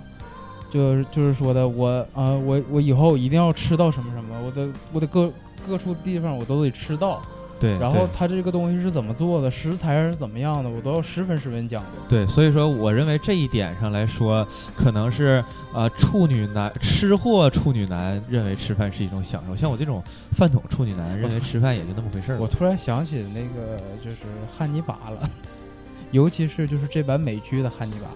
[0.72, 5.32] 就是就是说的我啊、呃、我我以后一定要吃到什么什么，我的我的各
[5.68, 7.22] 各处地方我都得吃到。
[7.60, 11.90] 对，然后他这个东西是怎么做的，食材是怎么样的，我都要十分十分讲究。
[12.08, 15.44] 对，所以说我认为这一点上来说，可能是
[15.74, 22.40] 呃处女男吃货处女男认为吃饭是一种享受，像我这种饭桶处女男认为吃饭也就那么回事儿。
[22.40, 24.18] 我突然想起那个就是
[24.58, 25.30] 汉尼拔了，
[26.12, 28.08] 尤其是就是这版美剧的汉尼拔，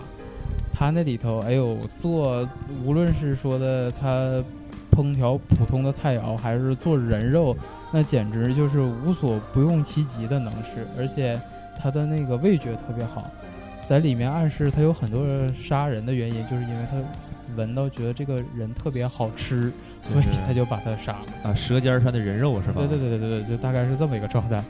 [0.73, 2.47] 他那里头哎呦做
[2.85, 4.41] 无论是说的他
[4.91, 7.55] 烹调普通的菜肴，还是做人肉，
[7.95, 11.39] 那简直就是无所不用其极的能事，而且
[11.79, 13.29] 他的那个味觉特别好，
[13.87, 16.97] 在里面暗示他有很多人杀人的原因，就是因为他
[17.55, 21.51] 闻到觉得这个人特别好吃，所以就是他就把他杀了。
[21.51, 22.81] 啊，舌尖上的人肉是吧？
[22.81, 24.63] 对对对对对对，就大概是这么一个状态。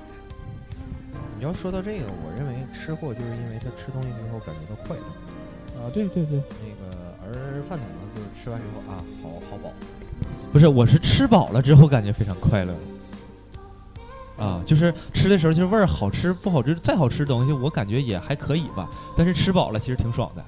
[1.38, 9.72] 你要说到这个，我认为吃货就是因为他吃东西之后感觉到快乐，啊，对对对，那个而饭桶呢，就是吃完之后啊，好好饱。
[10.52, 12.74] 不是，我是吃饱了之后感觉非常快乐。
[14.40, 20.44] 啊，就是吃的时候就是味儿好吃不好吃，再好吃的东西我感觉也还可以吧，但是吃饱了其实挺爽的。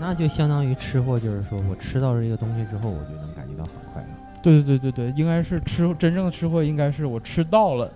[0.00, 4.08] 那就相当于吃货，就是说我吃到这个东西之后，我就能感觉到很快乐。
[4.42, 7.90] 对对对对对，应该是吃真正的吃货，应该是我吃到了，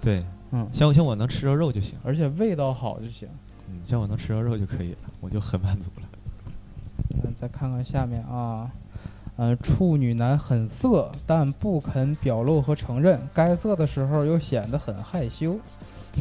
[0.00, 3.28] 对，嗯，像像我能吃着肉就行，而且味道好就行。
[3.68, 6.08] 嗯，像我能吃着肉就可以了，我就很满足了。
[7.22, 8.70] 嗯，再看看下面啊，
[9.40, 15.58] 呃，处女男很色，但不肯表露和承认，该色的时候又显得很害羞。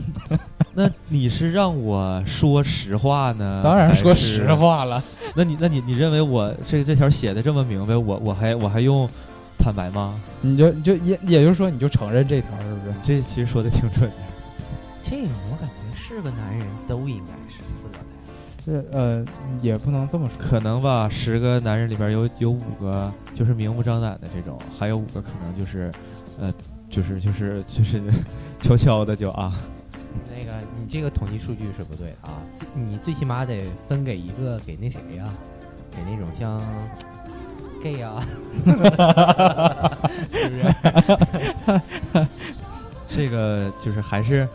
[0.73, 3.59] 那你是让我说实话呢？
[3.61, 4.53] 当然说实。
[4.55, 5.03] 话了，
[5.35, 9.05] 那你那你你认为我这这条写的这么明白，我我还我还用
[9.57, 10.17] 坦白吗？
[10.39, 12.97] 你就你就也也就是说你就承认这条是不是？
[13.03, 14.15] 这其实说的挺准的。
[15.03, 17.99] 这个我感觉是个男人都应该是色的。
[18.69, 19.23] 这呃
[19.61, 25.89] 也不能这么说，可能吧，十个男人里边有有五个就是明目张胆的这种，还有五个可能就是，
[26.39, 26.53] 呃，
[26.89, 27.99] 就是就是就是
[28.61, 29.55] 悄悄的就啊，
[30.25, 32.37] 那个你这个统计数据是不对的啊，
[32.75, 35.23] 你最起码得分给一个给那谁呀、
[35.89, 36.61] 给那种像
[37.81, 38.23] gay 啊，
[40.31, 42.29] 是不是？
[43.09, 44.47] 这个就是还是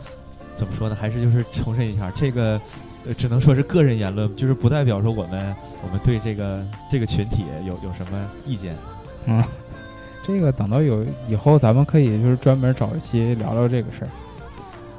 [0.55, 0.95] 怎么说呢？
[0.95, 2.59] 还是就是重申一下，这个
[3.07, 8.75] 呃只能说是个人言论，就是不代表说我们我们对这个这个群体有有什么意见。
[9.25, 9.43] 嗯，
[10.25, 14.09] 这个等到有以后，咱们可以就是专门找一期聊聊这个事儿。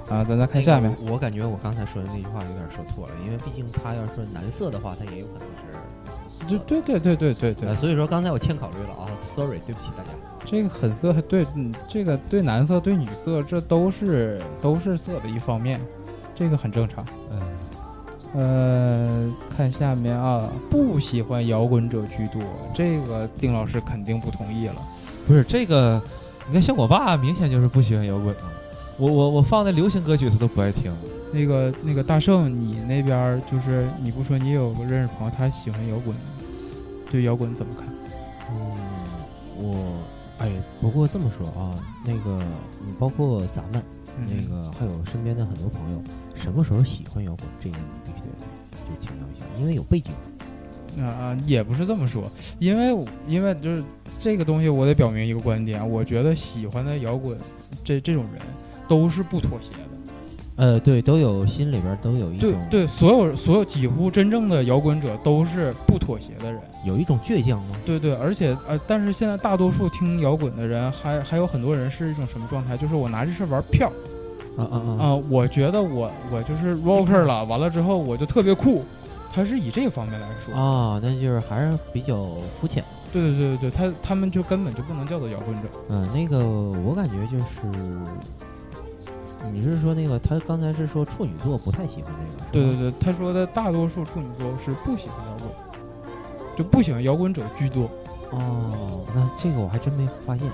[0.09, 6.47] 啊，咱再看下面，我感觉我刚才说的那句话有点说错了，因为毕竟他要是男色的话，他也有可能是。
[6.47, 10.11] 就对对对对对对呃，，所以说刚才我欠考虑了啊，sorry，对不起大家。
[10.45, 15.81] 这个很色，对，嗯，这个对男色对女色，这都是都是色的一方面，
[16.37, 17.05] 这个很正常。
[17.33, 17.39] 嗯，
[18.37, 22.43] 呃，看下面啊，不喜欢摇滚者居多，
[22.75, 24.77] 这个丁老师肯定不同意了。
[25.27, 26.01] 不是这个，
[26.47, 28.53] 你看像我爸明显就是不喜欢摇滚啊。
[28.99, 30.93] 我我我放的流行歌曲他都不爱听。
[31.33, 36.15] 那个那个大圣，你那边儿就是你不说你有个认识朋友，他喜欢摇滚，
[37.11, 37.85] 对摇滚怎么看？
[38.51, 38.73] 嗯，
[39.57, 39.93] 我
[40.39, 41.71] 哎，不过这么说啊，
[42.05, 42.39] 那个
[42.87, 43.83] 你包括咱们
[44.19, 46.01] 嗯那个还有身边的很多朋友，
[46.37, 47.77] 什么时候喜欢摇滚，这个
[49.59, 50.13] 因为有背景。
[50.99, 52.23] 啊啊，也不是这么说，
[52.59, 53.85] 因为因为就是
[54.19, 57.37] 这个东西，我得表明一个观点，我觉得喜欢的摇滚
[57.85, 58.41] 这这种人
[58.89, 59.85] 都是不妥协的。
[60.57, 66.59] 呃，对，都有心里边都有一种对对，所有所有几乎真正的摇滚者都是不妥协的人。
[66.87, 67.77] 有一种倔强吗？
[67.85, 72.75] 对对，而且呃，但是现在大多数听摇滚的人，还还有很多人是一种什么状态？
[72.75, 73.93] 就是我拿这事玩票
[74.57, 74.97] 啊啊啊！
[74.99, 78.83] 啊、我觉得我我就是 rocker 了，完了之后我就特别酷。
[79.37, 82.25] 他是以这个方面来说，啊，那就是还是比较
[82.59, 82.83] 肤浅。
[83.13, 85.69] 对对对对对，他他们就根本就不能叫做摇滚者。
[85.91, 86.43] 嗯，那个
[86.81, 87.55] 我感觉就是，
[89.53, 92.15] 你是说那个他刚才是说处女座不太喜欢
[92.51, 92.67] 这个？
[92.67, 95.51] 对对对，他说的大多数处女座是不喜欢摇滚，
[96.57, 97.91] 就不喜欢摇滚者居多。
[98.31, 100.51] 哦，那这个我还真没发现。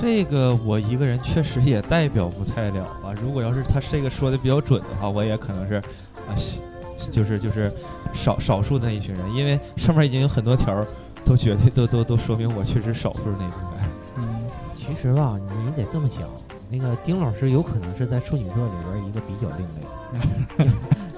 [0.00, 3.12] 这个我一个人确实也代表不太了啊。
[3.22, 6.60] 如果要是他这个说的比较准的话，我也可能是啊，喜
[7.10, 7.72] 就是就是
[8.14, 10.80] 少少数那一群人，因为上面已经有很多条
[11.24, 13.90] 都绝对都都都说明我确实少数那一部分。
[14.18, 14.46] 嗯，
[14.78, 16.22] 其实吧，你得这么想，
[16.70, 20.70] 那个丁老师有可能是在处女座里边一个比较另类。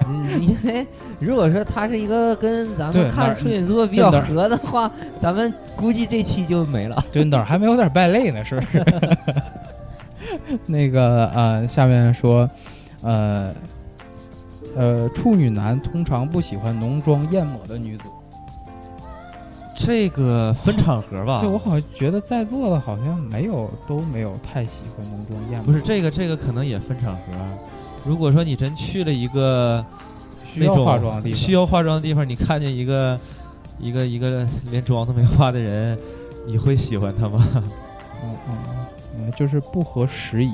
[0.07, 0.85] 嗯， 因为
[1.19, 7.03] 如果说他是一个跟咱们看处女座比较合的话，咱们估计这期就没了。
[7.11, 8.83] 就哪儿还没有点败类呢，是不是？
[10.65, 12.49] 那个呃，下面说，
[13.03, 13.53] 呃
[14.79, 18.05] 呃，处女男通常不喜欢浓妆艳抹的女子。
[19.75, 27.21] 这个分场合吧， 就我好像觉得在座的好像没有都没有太喜欢浓妆艳抹，不是这个这个可能也分场合。
[28.05, 29.85] 如果说你真去了一个
[30.47, 33.19] 需要化妆的地方，需要化妆的地方，你看见一个
[33.79, 35.99] 一个一个连妆都没化的人，
[36.47, 37.45] 你会喜欢他吗？
[38.23, 38.57] 嗯嗯
[39.17, 40.53] 嗯，就是不合时宜。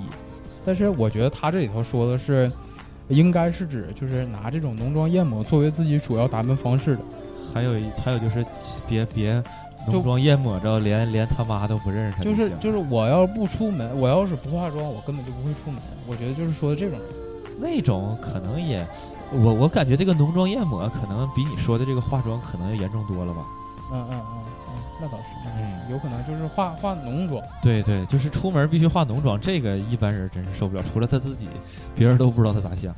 [0.66, 2.52] 但是我觉得他这里头说的是，
[3.10, 7.02] 应该是指就是拿这种浓妆艳抹作为自己主要打扮方式的。
[7.54, 8.46] 还有一还有就是
[8.88, 9.42] 别别
[9.88, 15.80] 浓妆艳抹着，连连他妈都不认识他就是就是我要不出门，我要是不化妆，我根本就不会出门。
[16.08, 17.08] 我觉得就是说的这种人。
[17.58, 18.86] 那种可能也，
[19.32, 23.42] 我我感觉这个浓妆艳抹可能比你说的这个化妆可能要严重多了吧。
[23.94, 27.42] 嗯嗯嗯嗯，那倒是，嗯有可能就是化化浓妆。
[27.62, 31.48] 对对，就是出门必须化浓妆，这个一般人真是受不了，除了他自己，
[31.96, 32.94] 别人都不知道他咋想。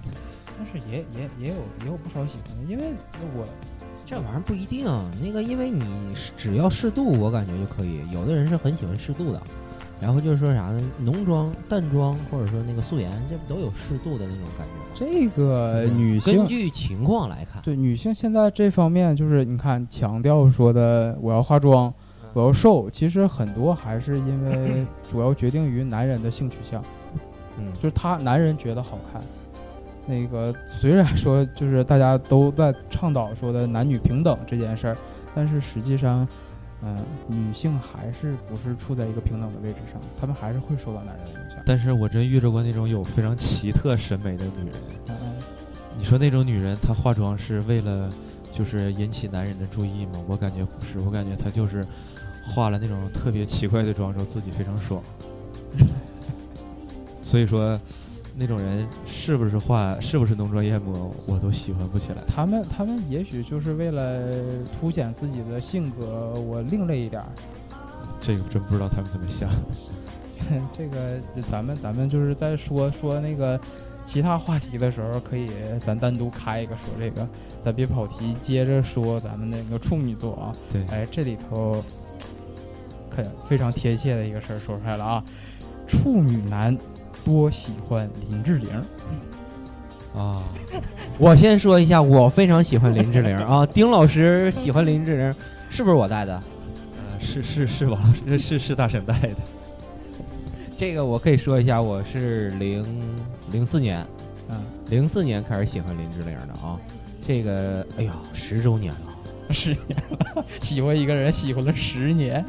[0.58, 2.94] 但是也也也有也有不少喜欢的，因为
[3.36, 3.44] 我
[4.06, 4.86] 这玩意儿不一定，
[5.24, 8.02] 那个因为你是只要适度，我感觉就可以。
[8.12, 9.42] 有的人是很喜欢适度的，
[10.00, 10.80] 然后就是说啥呢？
[11.00, 14.86] 浓妆、淡妆，或者说那个素颜，这不都有适度的那种感觉吗？
[14.96, 21.92] 这个嗯女性根据情况来看，对女性现在这方面，就是你看强调说的我要化妆，
[22.34, 26.84] 我要瘦，其实很多还是因为 主要决定于男人的性取向，
[27.58, 29.22] 嗯，就是他男人觉得好看。
[30.06, 34.98] 那个虽然说就是大家都在倡导说的男女平等这件事儿，
[35.36, 36.26] 但是实际上，
[36.84, 41.60] 嗯、女性还是不是处在一个平等的位置上，她们还是会受到男人的影响。
[41.66, 45.18] 但是我真遇着过那种有非常奇特审美的女人。
[45.98, 48.08] 你说那种女人，她化妆是为了
[48.54, 50.24] 就是引起男人的注意吗？
[50.28, 51.84] 我感觉不是，我感觉她就是
[52.44, 55.02] 化了那种特别奇怪的妆之后，自己非常爽。
[57.22, 57.80] 所以说，
[58.40, 62.24] 那种人是不是化，是不是浓妆艳抹，我都喜欢不起来。
[62.28, 64.32] 他们他们也许就是为了
[64.80, 67.28] 凸显自己的性格，我另类一点儿。
[68.22, 69.50] 这个真不知道他们怎么想。
[70.72, 71.20] 这个
[71.50, 73.60] 咱们咱们就是在说说那个
[74.06, 75.48] 其他话题的时候，可以
[75.80, 77.28] 咱单独开一个说这个，
[77.66, 80.52] 咱别跑题，接着说咱们那个处女座啊。
[80.72, 81.84] 对，哎，这里头
[83.10, 85.24] 可非常贴切的一个事儿说出来了啊，
[85.88, 86.78] 处女男
[87.28, 88.72] 多喜欢林志玲。
[90.16, 90.42] 啊，
[91.20, 93.66] 我先说一下，我非常喜欢林志玲 啊。
[93.66, 95.36] 丁老师喜欢林志玲，
[95.70, 96.40] 是不是我带的？
[96.96, 98.00] 呃是是是吧？
[98.26, 99.36] 是是是大神带的。
[100.78, 102.82] 这个我可以说一下，我是零
[103.52, 104.08] 零四年，
[104.50, 106.80] 嗯，零四年开始喜欢林志玲的啊。
[107.22, 110.00] 这个，哎呀，十周年了，十年
[110.34, 112.44] 了，喜欢一个人喜欢了十年，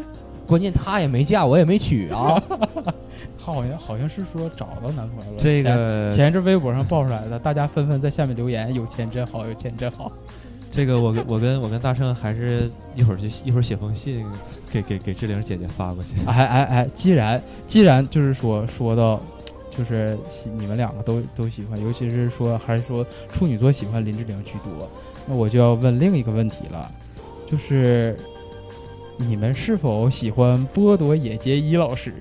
[0.47, 2.41] 关键她也没嫁，我也没娶啊。
[3.49, 5.39] 她好像好像是说找到男朋友了。
[5.39, 10.13] 这个前一阵微博上爆出来的，大家纷纷在下面留言：“有钱真好，有钱真好。”
[10.71, 14.27] 这个我跟我跟我跟大圣还是一会儿就一会儿写封信
[14.71, 16.11] 给给给志玲姐姐发过去。
[16.27, 19.19] 哎哎哎，既然既然就是说说到，
[19.71, 20.17] 就是
[20.59, 24.87] 你们两个都都喜欢，尤其是说还是说处女座喜欢林志玲居多，
[25.27, 26.87] 那我就要问另一个问题了，
[27.47, 28.15] 就是
[29.17, 32.13] 你们是否喜欢波多野结衣老师？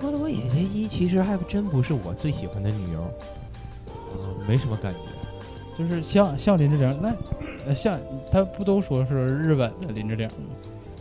[0.00, 4.98] 波多野结衣其实还真不是我最喜欢的女优，啊，没什么感觉。
[5.76, 7.14] 就是像像林志玲，那
[7.66, 7.96] 呃像
[8.32, 10.56] 她不都说是日本的林志玲吗？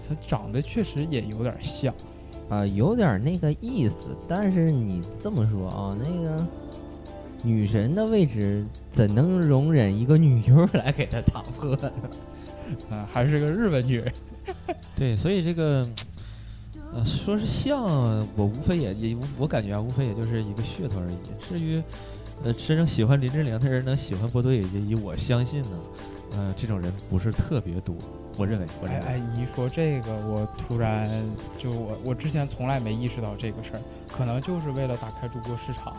[0.08, 1.94] 她长得确实也有点像，
[2.50, 4.16] 啊，有点那个意思。
[4.28, 6.48] 但是你这么说啊，那个
[7.44, 11.92] 女神的位置怎能容忍一个女优来给她打破呢？
[12.92, 14.14] 啊，还是个日本女人。
[14.96, 15.84] 对，所以这个
[16.94, 17.84] 呃，说是像，
[18.36, 21.18] 我无非也也我感觉啊，无非也就是一个噱头而已。
[21.48, 21.82] 至于。
[22.44, 25.70] 呃，真正喜欢林志玲的人能喜欢波多野结衣，我相信呢，
[26.34, 27.96] 呃，这种人不是特别多。
[28.38, 29.08] 我认为，我认为。
[29.08, 31.10] 哎，你一说这个，我突然
[31.58, 33.82] 就我我之前从来没意识到这个事儿，
[34.12, 35.96] 可能就是为了打开中国市场，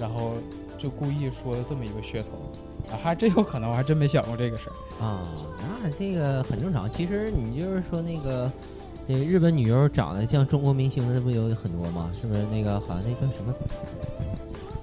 [0.00, 0.32] 然后
[0.78, 2.38] 就故意说的这么一个噱头，
[2.90, 5.20] 啊，还真有可能，我还真没想过这个事儿啊。
[5.82, 6.90] 那这个很正常。
[6.90, 8.50] 其实你就是说那个，
[9.08, 12.10] 那日本女优长得像中国明星的，那不有很多吗？
[12.20, 13.54] 是不是那个好像那叫什么？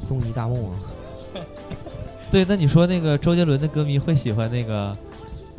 [0.08, 0.80] 东尼大木啊，
[2.32, 4.96] 对，那你说那个周杰伦的歌迷会喜欢那个？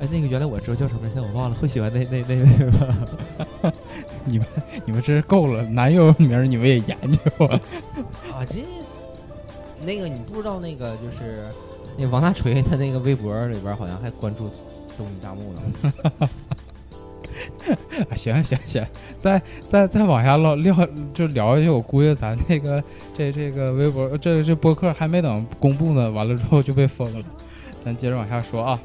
[0.01, 1.57] 哎，那个原来我知道叫什么，现在我忘了。
[1.57, 3.73] 会喜欢那那那位吗？
[4.27, 4.47] 你们
[4.85, 7.61] 你们真是够了，男友名你们也研究啊？
[8.33, 8.57] 啊，这
[9.87, 11.47] 那个你不知道那个就是
[11.97, 14.51] 那王大锤他那个微博里边好像还关注
[14.99, 16.29] 东尼大木呢。
[18.17, 18.87] 行行行，
[19.19, 22.83] 再再再往下唠聊就聊下去，我估计咱那个
[23.15, 27.25] 这这个微博这这播客还没等公布呢，完了之后就被封了。
[27.85, 28.79] 咱接着往下说啊，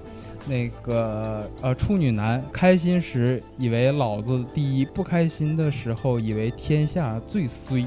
[0.45, 7.85] 那个呃，处女男开心时以为老子第一，不开心的时候以为天下最衰，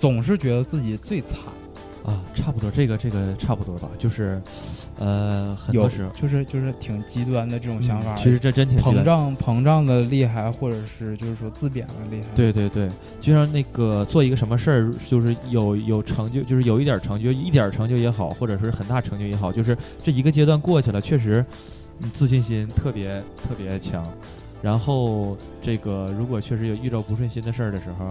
[0.00, 1.38] 总是觉得自己最惨
[2.08, 4.40] 啊，差不多这个这个差不多吧，就是。
[5.00, 8.16] 呃，很多时候就是就是挺极端的这种想法。
[8.16, 12.26] 其实这真挺膨胀膨胀的厉害，或者是就是说自贬的厉害。
[12.34, 12.88] 对对对，
[13.20, 21.46] 就像那个做一个什么事儿，就是有有成就，就是有一点成就，一点成就也好，或者是很大成就也好，就是这一个阶段过去了，确实
[22.12, 24.04] 自信心特别特别强。
[24.60, 28.08] 然后这个如果确实有遇到不顺心的事儿的时候，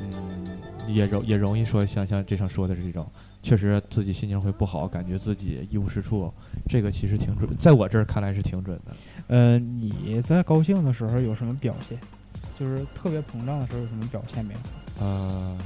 [0.00, 0.46] 嗯，
[0.88, 3.06] 也容也容易说像像这上说的是这种。
[3.42, 6.32] 确实自己心情会不好，感觉自己一无是处，
[6.68, 8.92] 这个其实挺准，在我这儿看来是挺准的。
[9.26, 11.98] 呃，你在高兴的时候有什么表现？
[12.58, 14.60] 就是特别膨胀的时候有什么表现没有？
[15.04, 15.58] 呃，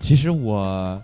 [0.00, 1.02] 其实我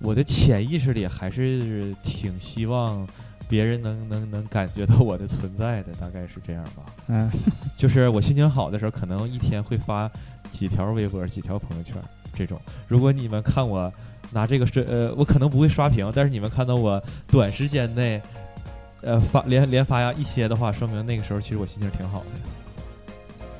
[0.00, 3.06] 我的潜意识里还是挺希望
[3.48, 6.84] 别人能能能感觉到我的存在的，大概是这样吧。
[7.06, 7.30] 嗯，
[7.78, 10.10] 就是我心情好的时候，可能一天会发
[10.52, 11.94] 几条微博、几条朋友圈
[12.34, 12.60] 这种。
[12.86, 13.90] 如果你们看我。
[14.34, 18.20] 拿这个是呃，我可能不会刷屏，但是你们看到我短时间内，
[19.02, 22.26] 呃发连连发呀一些的话，说明那个时候其实我心情挺好的。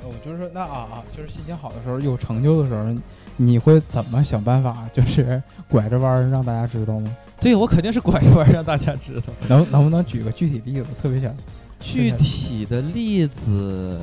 [0.07, 2.95] 我就是说，那啊啊，就是心情好的时候，有成就的时候，
[3.39, 7.16] 你会怎么想办法，就是 拐着弯让大家知道吗？
[7.41, 9.33] 对，我肯定是拐着弯让大家知道。
[9.49, 10.87] 能能不能举个具体例子？
[11.01, 11.35] 特别想
[11.81, 13.99] 具体的例子，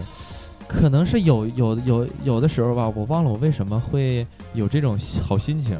[0.68, 5.80] 可能是有有有有的时候吧，我忘了我为什么会有这种好心情。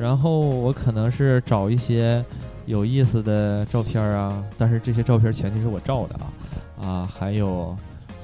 [0.00, 2.24] 然后我可能是找一些
[2.64, 6.14] 有意思的照片啊，但是这些照片前提是我照的
[6.80, 7.76] 啊，啊，还有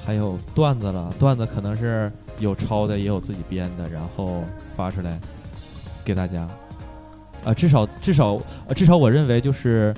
[0.02, 4.42] 还有段子了，段子可能是有抄的，也有自己编的，然后
[4.74, 5.20] 发出来
[6.02, 6.48] 给大家，
[7.44, 9.94] 啊，至少至少啊至少我认为就是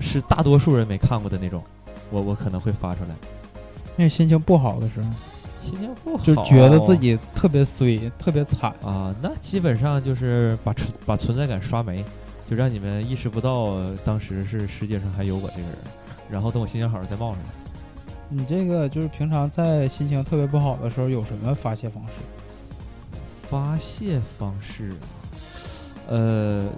[0.00, 1.62] 是大多数人没看过的那种，
[2.10, 3.14] 我我可能会发出来。
[3.96, 5.08] 那心情不好的时候。
[5.64, 9.14] 心情不好，就觉得自己特别衰，特别惨啊！
[9.22, 12.04] 那基本上就是把存把存在感刷没，
[12.48, 15.76] 就让你们意识不到当时是世界上还有我这个人，
[16.30, 17.48] 然后等我心情好了再冒上来。
[18.28, 22.12] 你这个就是平常在心情特别不好的时候有什么发泄方式？
[23.42, 24.92] 发泄方式，
[26.08, 26.68] 呃，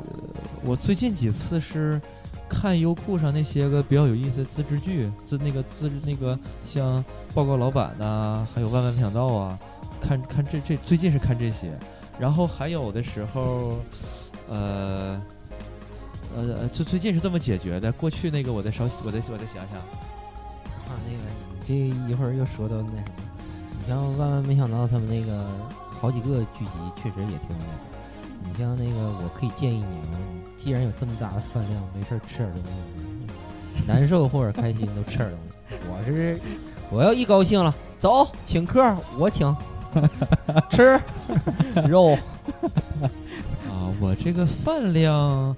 [0.65, 2.01] 我最近几次是。
[2.49, 9.59] 看优酷上那些个比较有意思的自制剧，自那个自那个像报告老板呐，还有万万没想到啊，
[10.01, 11.73] 看看这这最近是看这些，
[12.19, 13.79] 然后还有的时候，
[14.49, 15.21] 呃
[16.37, 17.91] 呃，就最近是这么解决的。
[17.93, 19.79] 过去那个我再稍我再我再想想，
[20.87, 21.23] 啊，那个
[21.53, 21.75] 你这
[22.11, 23.03] 一会儿又说到那什么，
[23.81, 25.47] 你像万万没想到他们那个。
[25.99, 27.97] 好几个剧集确实也挺有意思。
[28.45, 30.21] 你像那个，我可以建议你们，
[30.67, 35.77] 既然有这么大的饭量，没事儿吃点东西，难受或者开心都吃点东西。
[35.89, 36.37] 我是
[36.91, 38.83] 我要一高兴了，走请客，
[39.17, 39.57] 我请
[40.69, 41.01] 吃
[41.89, 42.19] 肉。
[43.71, 45.55] 啊，我这个饭量，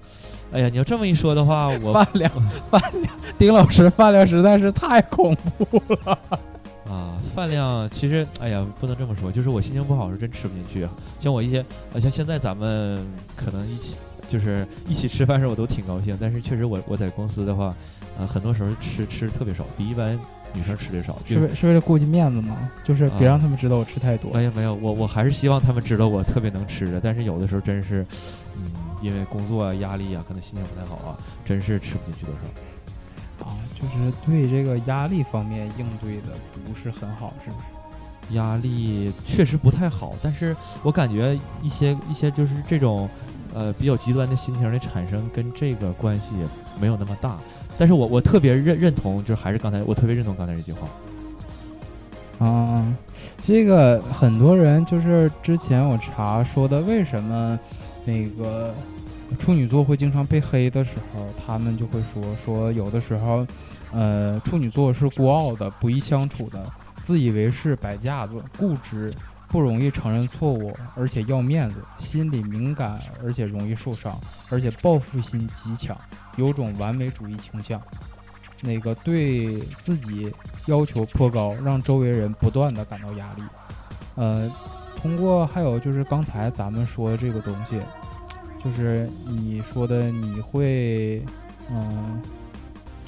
[0.53, 2.31] 哎呀，你要这么一说的话，我饭量
[2.71, 6.19] 饭量，丁老师饭量实在是太恐怖了。
[6.87, 10.91] 啊，饭量其实，哎呀，不能这么说，就是我心情不好是真吃不进去啊。
[11.19, 13.03] 像我一些，呃，像现在咱们
[13.35, 13.97] 可能一起，
[14.29, 17.74] 就是一起吃饭时候我都挺高兴，但是确实我我在公司的话，
[18.18, 20.18] 呃，很多时候吃吃特别少，比一般
[20.53, 21.16] 女生吃的少。
[21.26, 22.70] 是为是为了顾及面子吗？
[22.85, 24.33] 就是别让他们知道我吃太多。
[24.35, 28.05] 没有没有，我我还是希望他们知道我特别能吃的，但是有的时候真是，
[28.57, 28.70] 嗯，
[29.03, 33.49] 因为工作啊压力啊，可能心情不太好啊，真是吃不进去多少。
[33.49, 37.66] 啊，就是对这个压力方面应对的不是很好，是不是？
[38.33, 43.09] 压力确实不太好，但是我感觉一些一些就是这种，
[43.59, 46.33] 呃，比较极端的心情的产生跟这个关系
[46.81, 47.37] 没有那么大。
[47.77, 50.87] 但是我我特别认认同，就是还是刚才我特别认同刚才这句话。
[52.47, 52.95] 啊，
[53.43, 57.59] 这个很多人就是之前我查说的，为什么
[58.05, 58.73] 那个。
[59.39, 63.47] 处女座会经常被黑的时候，他们就会说说有的时候，
[63.93, 66.65] 呃，处女座是孤傲的、不易相处的、
[67.03, 69.13] 自以为是、摆架子、固执、
[69.49, 74.14] 不容易承认错误，而且要面子，心理敏感，而且容易受伤，
[74.51, 75.99] 而且报复心极强，
[76.36, 77.80] 有种完美主义倾向，
[78.61, 80.32] 那个对自己
[80.66, 83.42] 要求颇高，让周围人不断的感到压力。
[84.14, 84.51] 呃，
[84.96, 87.80] 通过还有就是刚才咱们说的这个东西。
[88.64, 91.24] 就是你说的，你会，
[91.70, 92.20] 嗯，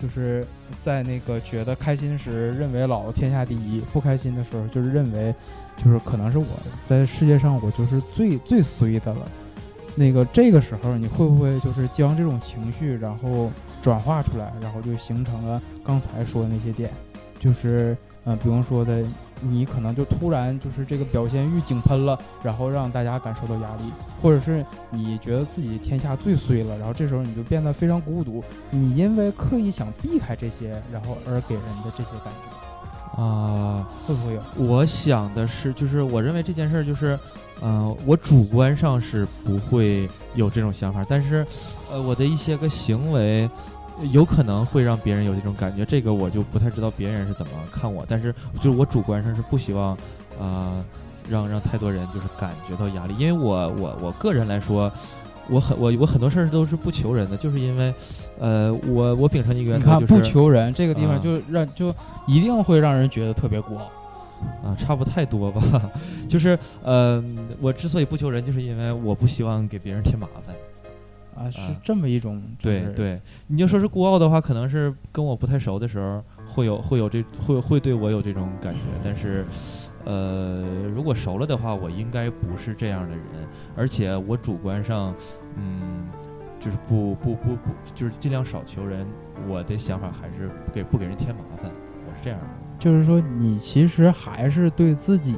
[0.01, 0.47] 就是
[0.81, 5.35] 在那个觉得开心时，认为老天下第一；不开心的时候，就是认为，
[5.83, 6.47] 就是可能是我
[6.85, 9.21] 在世界上我就是最最衰的了。
[9.95, 13.51] 那个这个时候，你会不会就是将这种情绪，然后
[13.83, 16.91] 转化出来，然后就形成了刚才说的那些点？
[17.39, 19.05] 就是，嗯，比方说的。
[19.43, 28.45] 你可能就突然就是这个表现欲井喷了，然后让大家感受到压力，或者是你觉得自己天下最衰了，然后这时候你就变得非常孤独。
[28.69, 32.50] 你因为刻意想避开这些，然后而给人的这些感觉
[33.17, 34.41] 啊，会不会有？
[34.57, 37.19] 我想的是，就是我认为这件事儿就是，
[37.63, 41.47] 嗯，我主观上是不会有这种想法，但是，
[41.91, 43.49] 呃，我的一些个行为。
[44.13, 49.95] 有可能会让别人有这种感觉，这个我就不太知道别人是怎么看我，但是就是我主观上是不希望，
[50.39, 50.83] 呃，
[51.29, 54.91] 让让太多人就是感觉到压力，因为我我我个人来说，
[55.51, 57.93] 我很我我很多事儿都是不求人的，就是因为，
[58.39, 61.95] 呃，我我秉承一个原则就是不求人，这个地方就让就
[62.27, 63.91] 一定会让人觉得特别孤傲，
[64.65, 65.91] 啊，差不太多吧，
[66.29, 67.23] 就是呃，
[67.61, 70.55] 我之所以不求人，就是因为我不希望给别人添麻烦。
[71.37, 79.47] 啊，是这么一种，对对，你就说是孤傲的话，可能是跟我不太熟的时候会有会有这会会对我有这种感觉，但是，
[80.05, 80.63] 呃，
[80.95, 83.25] 如果熟了的话，我应该不是这样的人，
[83.75, 85.15] 而且我主观上，
[85.61, 86.09] 嗯，
[86.59, 89.07] 就是不不不不，就是尽量少求人，
[89.47, 91.71] 我的想法还是不给不给人添麻烦，
[92.07, 92.47] 我是这样的。
[92.79, 95.37] 就是说，你其实还是对自己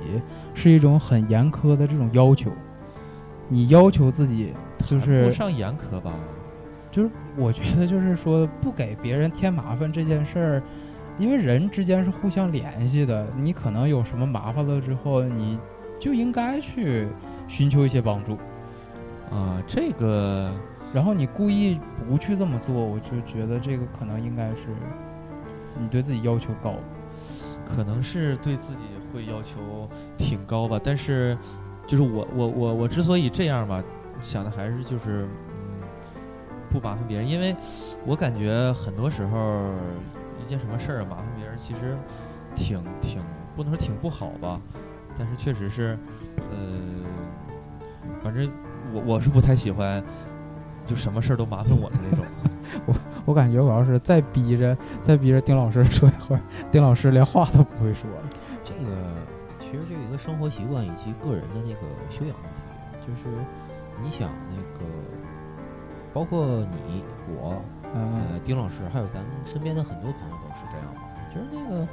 [0.55, 2.53] 是一种很严苛的这种要求，
[3.49, 4.55] 你要求自己。
[4.85, 6.13] 就是不上严苛吧，
[6.91, 10.63] 就是我觉得就是说不给别人添麻烦这件事儿，
[11.19, 15.57] 因为人之间是互相联系的，你可能有什么麻烦了之后，你
[16.01, 17.07] 就应该去
[17.47, 18.37] 寻求一些帮助
[19.33, 19.63] 啊。
[19.67, 20.53] 这个，
[20.93, 24.67] 然后你故意不去这么做，我就觉得这个可能应该是
[25.81, 26.75] 你对自己要求高，
[27.65, 30.79] 可能是对自己会要求挺高吧。
[30.83, 31.37] 但是
[31.87, 33.83] 就是我我我我之所以这样吧。
[34.21, 35.83] 想的还是就是，嗯，
[36.71, 37.57] 不麻烦别人，因为
[38.07, 39.69] 我感觉很多时候
[40.41, 41.99] 一件什么事儿麻烦别人，其实
[42.55, 43.21] 挺挺
[43.57, 44.61] 不能说挺不好吧，
[45.19, 45.99] 但是确实是，
[46.53, 46.57] 呃，
[48.23, 48.49] 反正
[48.93, 50.03] 我我是不太喜欢，
[50.87, 52.25] 就什么事儿都麻烦我的那种。
[52.87, 52.95] 我
[53.27, 58.23] 我感觉我要是再逼着再逼着丁老师说一会儿，丁老师连话都不会说了。
[58.65, 58.91] 这个
[59.59, 62.51] 其实就一个生活习惯以及个人的那个修养问
[63.01, 63.37] 题，就是。
[64.03, 64.87] 你想那个，
[66.13, 66.45] 包括
[66.89, 67.63] 你我，
[67.95, 71.87] 呃，丁老师，还有咱们身边的很多朋友都是这样嘛，就是那个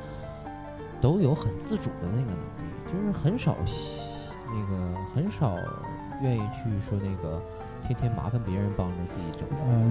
[1.00, 3.56] 都有很自主的那个能力，就是很少
[4.48, 5.56] 那个很少
[6.22, 7.42] 愿意去说那个
[7.86, 9.42] 天天麻烦别人帮着自己整。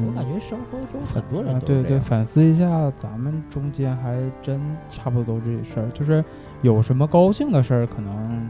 [0.06, 4.60] 我感觉生活中很多人都对对，反思一下，咱们中间还真
[4.90, 6.24] 差不多都这事儿，就是
[6.62, 8.48] 有什么高兴的事儿，可能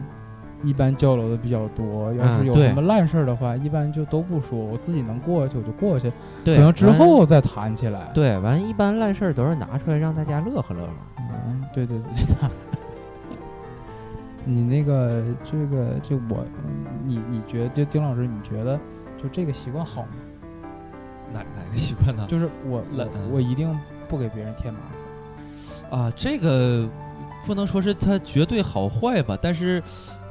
[0.63, 2.13] 一般交流的比较多。
[2.13, 6.11] 要是有什么烂事儿的话，一般就都不说，我自己能过去我就过去，
[6.43, 8.11] 对，可能之后再谈起来。
[8.13, 10.89] 对完一般烂事儿都是拿出来让大家乐呵乐呵。
[11.17, 12.09] 嗯，对对对。
[14.45, 16.43] 你那个这个就我，
[17.05, 18.79] 你你觉得就丁老师，你觉得
[19.21, 20.09] 就这个习惯好吗？
[21.31, 22.25] 哪哪个 习惯呢？
[22.27, 23.71] 就是我懒我我一定
[24.07, 24.79] 不给别人添麻
[25.89, 25.99] 烦。
[25.99, 26.87] 啊，这个
[27.45, 29.81] 不能说是它绝对好坏吧，但是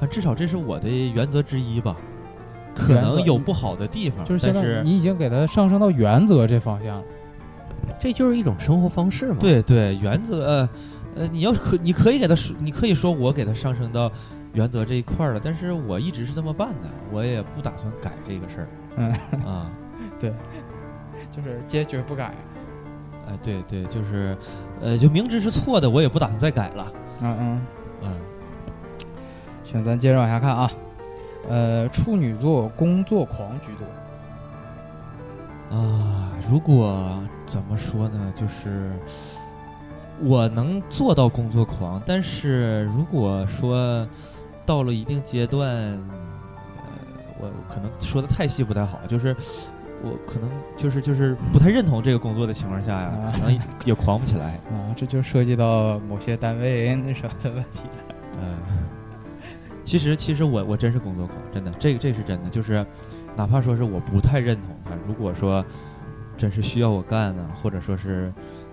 [0.00, 1.96] 啊，至少这是我的原则之一吧。
[2.74, 7.04] 可能有不好的地方，就是现在你已经给它上升到原则这方向了。
[7.98, 10.68] 这就是一种生活方式嘛。，对对原则呃
[11.18, 14.10] 呃，你要是可你可以给他说，你可以说我给他上升到
[14.52, 18.68] 原则这一块儿了，但是我一直是这么办的，我也不打算改这个事儿。
[18.96, 19.12] 嗯
[19.44, 19.70] 啊，
[20.20, 20.32] 对
[21.32, 22.32] 就是坚决不改。
[23.26, 24.36] 哎，对对，就是
[24.80, 26.92] 呃，就明知是错的，我也不打算再改了。
[27.20, 27.66] 嗯嗯，
[28.02, 28.16] 嗯，
[29.64, 30.70] 行，咱接着往下看啊。
[31.48, 33.86] 呃，处女座工作狂居多。
[35.76, 38.90] 啊，如果怎么说呢，就是
[40.22, 44.06] 我能做到工作狂，但是如果说
[44.66, 46.90] 到了一定阶段，呃，
[47.40, 49.34] 我可能说的太细不太好，就是
[50.02, 54.54] 我可能就是就是不太认同这个工作的情况下呀，啊可能也狂不起来。
[54.70, 58.14] 啊，这就涉及到某些单位那什么的问题了。
[58.40, 58.58] 嗯，
[59.84, 62.84] 其实其实我我真是工作狂，真的，这个这是真的，就是
[63.36, 65.64] 哪怕说是我不太认同他，如果说
[66.36, 68.32] 真是需要我干呢，或者说是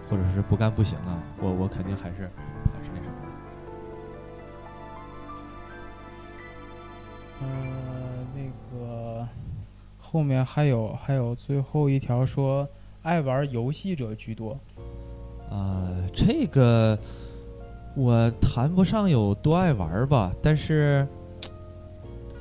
[0.10, 2.30] 或者是不干不行啊，我我肯定还是
[2.74, 3.16] 还是那什么。
[7.42, 7.48] 呃，
[8.34, 9.28] 那个
[10.00, 12.68] 后面还有还有最后一条说，
[13.04, 14.58] 爱玩游戏者居多。
[15.50, 16.98] 啊、这个
[17.96, 21.08] 我谈不上有多爱玩吧，但是，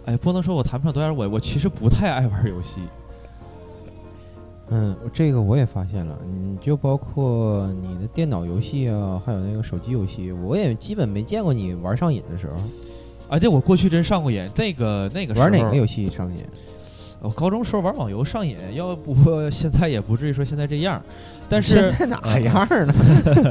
[0.07, 2.83] 哎，不能说我谈不上多爱玩，我我其实不太爱玩游戏。
[4.71, 12.55] 嗯，这个我也发现了，你就包括你的电脑游戏啊，还有那个手机游戏，我也基本没见过你玩上瘾的时候。
[13.29, 16.45] 啊，对，我过去真上过瘾，那个那个玩哪个游戏上瘾？
[17.21, 19.15] 我高中时候玩网游上瘾，要不
[19.51, 21.03] 现在也不至于说现在这样。
[21.49, 22.95] 但是现在哪样呢？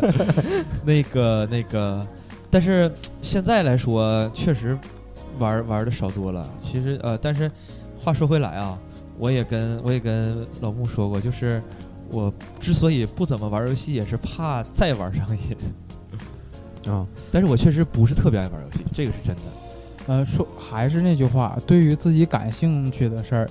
[0.86, 2.06] 那个那个，
[2.52, 2.92] 但是
[3.22, 4.78] 现在来说，确实
[5.40, 6.46] 玩玩的少多了。
[6.62, 7.50] 其实呃，但是
[8.00, 8.78] 话说回来啊，
[9.18, 11.62] 我也跟我也跟老穆说过，就是
[12.12, 15.56] 我之所以不怎么玩游戏，也是怕再玩上瘾。
[16.92, 19.42] 啊，但是我确实不是特别爱玩游戏，这个是真的。
[20.08, 23.50] 呃，说还是那句话，对于自己感兴趣的事儿，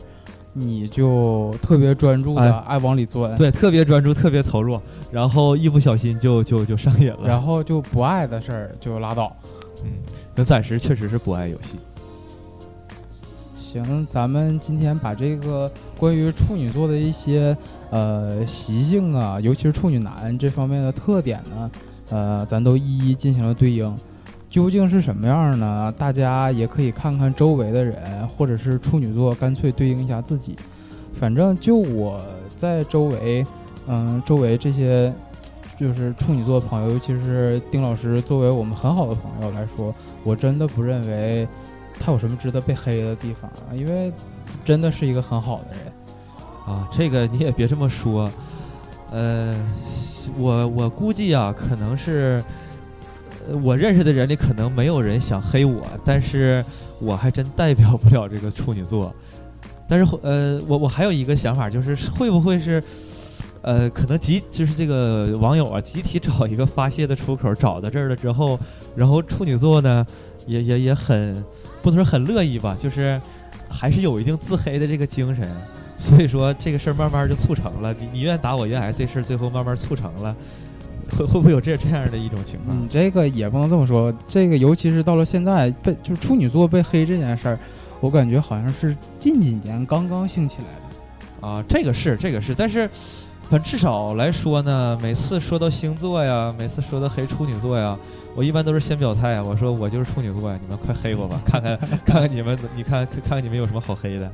[0.53, 4.79] 你就特别专注的哎爱往里钻，对，特别专注，特别投入，
[5.11, 7.21] 然后一不小心就就就上瘾了。
[7.25, 9.35] 然后就不爱的事儿就拉倒。
[9.83, 9.91] 嗯，
[10.35, 11.79] 那暂时确实是不爱游戏。
[13.73, 17.57] 行，咱们今天把这个关于处女座的一些
[17.91, 21.71] 呃习性啊，尤其是处女男这方面的特点呢，
[22.11, 23.97] 呃，咱都一一进行了对应。
[24.51, 25.91] 究竟是什么样呢？
[25.97, 30.55] 大家也可以看看周围的人，或者是处女座，干脆对应一下自己。
[31.19, 33.43] 反正就我在周围，
[33.89, 35.11] 嗯，周围这些
[35.81, 41.49] 就是处女座的朋友，尤其是丁老师作为我们很好的朋友来说，我真的不认为
[41.99, 44.13] 他有什么值得被黑的地方啊，因为
[44.65, 45.93] 真的是一个很好的人。
[46.65, 48.31] 啊，这个你也别这么说，
[49.11, 49.53] 呃，
[50.39, 52.41] 我我估计啊，可能是，
[53.65, 56.65] 我认识的人里可能没有人想黑我，但是
[57.01, 59.13] 我还真代表不了这个处女座。
[59.89, 62.81] 但是呃，我我还有一个想法，就是会不会是，
[63.63, 68.57] 呃，可能集就是这个网友啊，集体找一个发泄的出口，找到这儿了之后，
[68.95, 70.07] 然后处女座呢，
[70.47, 71.45] 也也也很
[71.83, 73.21] 不能说很乐意吧，就是
[73.69, 75.49] 还是有一定自黑的这个精神。
[75.99, 80.35] 所以说这个事儿慢慢就促成了，你你愿打我愿挨，这事儿最后慢慢促成了，
[81.11, 82.77] 会会不会有这这样的一种情况？
[82.77, 87.59] 嗯，这个也不能这么说，这个尤其是到了现在被就是处女座被黑这件事儿，
[88.01, 91.47] 我感觉好像是近几年刚刚兴起来的。
[91.47, 92.89] 啊，这个是这个是，但是
[93.43, 97.97] 反正至少来说呢，每次说到星座呀，每次说到黑处女座呀，
[98.35, 104.31] 我一般都是先表态啊，我说我就是处女座呀，你们快黑我吧，看看看看你们，你看看看你们有什么好黑的。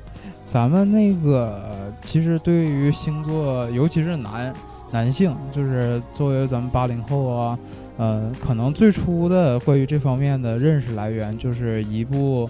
[0.46, 4.54] 咱们那个其实对于星座，尤其是男
[4.92, 7.58] 男性，就是作为咱们八零后啊，
[7.96, 12.48] 呃，可能最初的关于这方面的认识来源就是一部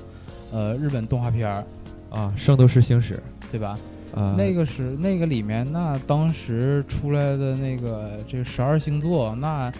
[0.52, 1.64] 呃日本动画片儿，
[2.10, 3.20] 啊，圣斗士星矢，
[3.50, 3.74] 对吧？
[4.14, 9.72] 啊，那个是那个里面，那当时出来的那个这十二星座，那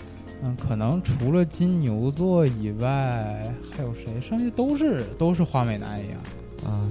[0.43, 3.43] 嗯，可能除了金牛座以外，
[3.77, 4.21] 还有谁？
[4.21, 6.19] 剩下都是都是花美男一样。
[6.67, 6.89] 啊，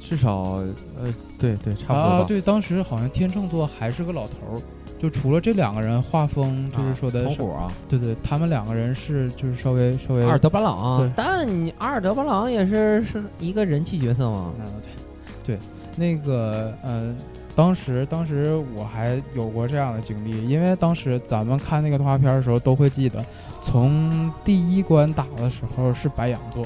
[0.00, 0.62] 至少
[1.00, 4.62] 呃，对对，差不多。，啊对，当时好像天秤座还是个老头儿，
[4.98, 14.52] 就除了这两个人画风，就是说的是，同伙啊，对对，他们两个人是就是稍微稍微阿尔德巴朗对，但你阿尔德巴朗也是是一个人气角色嘛。
[14.60, 14.66] 嗯，
[15.44, 15.58] 对，对，
[15.96, 17.14] 那个，呃，
[17.58, 23.24] 当时当时我还有过这样的经历，因为当时咱们看那个动画片的时候，都会记得，
[23.60, 26.64] 从第一关打的时候是白羊座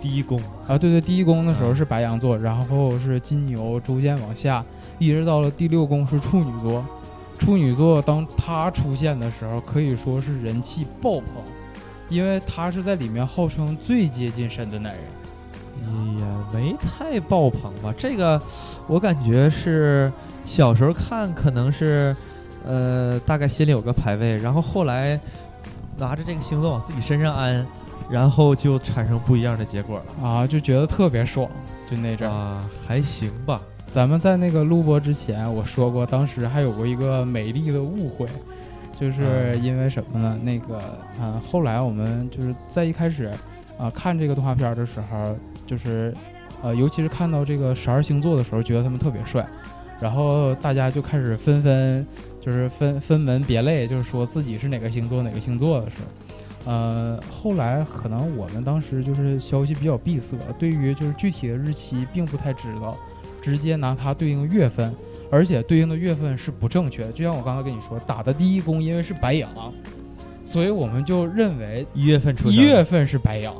[0.00, 4.64] 第一宫啊，对对，第一宫的时候嗯是白羊座，然后是金牛，逐渐往下，
[5.00, 6.86] 一直到了第六宫是处女座。
[7.36, 11.24] 处女座当他出现的时候，可以说是人气爆棚，
[12.08, 15.02] 因为他是在里面号称最接近神的男人。
[16.18, 17.94] 也没太爆棚吧。
[17.96, 18.40] 这个
[18.86, 20.12] 我感觉是
[20.44, 22.14] 小时候看，可能是
[22.64, 25.18] 呃大概心里有个排位，然后后来
[25.96, 27.66] 拿着这个星座往自己身上安，
[28.08, 30.28] 然后就产生不一样的结果了。
[30.28, 31.48] 啊，就觉得特别爽，
[31.90, 32.32] 就那阵儿。
[32.32, 33.60] 啊，还行吧。
[33.86, 38.26] 咱们在那个录播之前，我说过，当时还有过一个美丽的误会，
[38.92, 40.38] 就是因为什么呢？
[40.42, 40.82] 那个，
[41.20, 43.32] 嗯、后来我们就是在一开始，
[43.78, 46.14] 啊、看这个动画片的时候，就是，
[46.62, 49.46] 呃，尤其是看到这个十二星座的时候，觉得他们特别帅，
[50.00, 52.06] 然后大家就开始纷纷，
[52.40, 55.96] 就是分分门别类，就是说自己是哪个星座哪个星座的事。
[56.64, 62.92] 呃，后来可能我们当时就是消息比较闭塞，对于就是具体的日期并不太知道，
[63.40, 64.92] 直接拿它对应月份，
[65.30, 67.12] 而且对应的月份是不正确的。
[67.12, 69.48] 就像我刚才跟你说，打的第一宫因为是白羊，
[70.46, 73.54] 所以我们就认为一月份出一月份是白羊，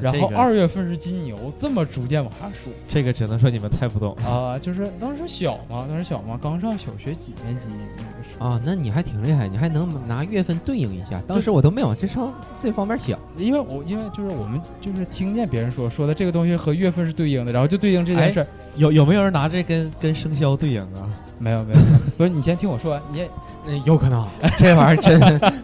[0.00, 4.30] 然后二月份是金牛，这么逐渐往下数这个只能说你们太不懂了。
[4.30, 7.62] 啊、就是当时小嘛，当时小嘛，刚上小学几年级
[7.96, 11.18] 那个时候啊，那你还挺厉害，你还能拿月份对应一下。
[11.26, 12.30] 当时我都没往这上
[12.62, 13.18] 这方面想。
[13.38, 18.46] 因为我因为就是我们就是听见别人说说的这个东西和月份是对应的，然后就对应这件事儿。
[18.76, 21.08] 有有没有人拿这跟跟生肖对应啊？
[21.38, 21.80] 没有没有，
[22.16, 23.28] 不是你先听我说完，你也
[23.66, 25.20] 嗯，有可能，这玩意儿真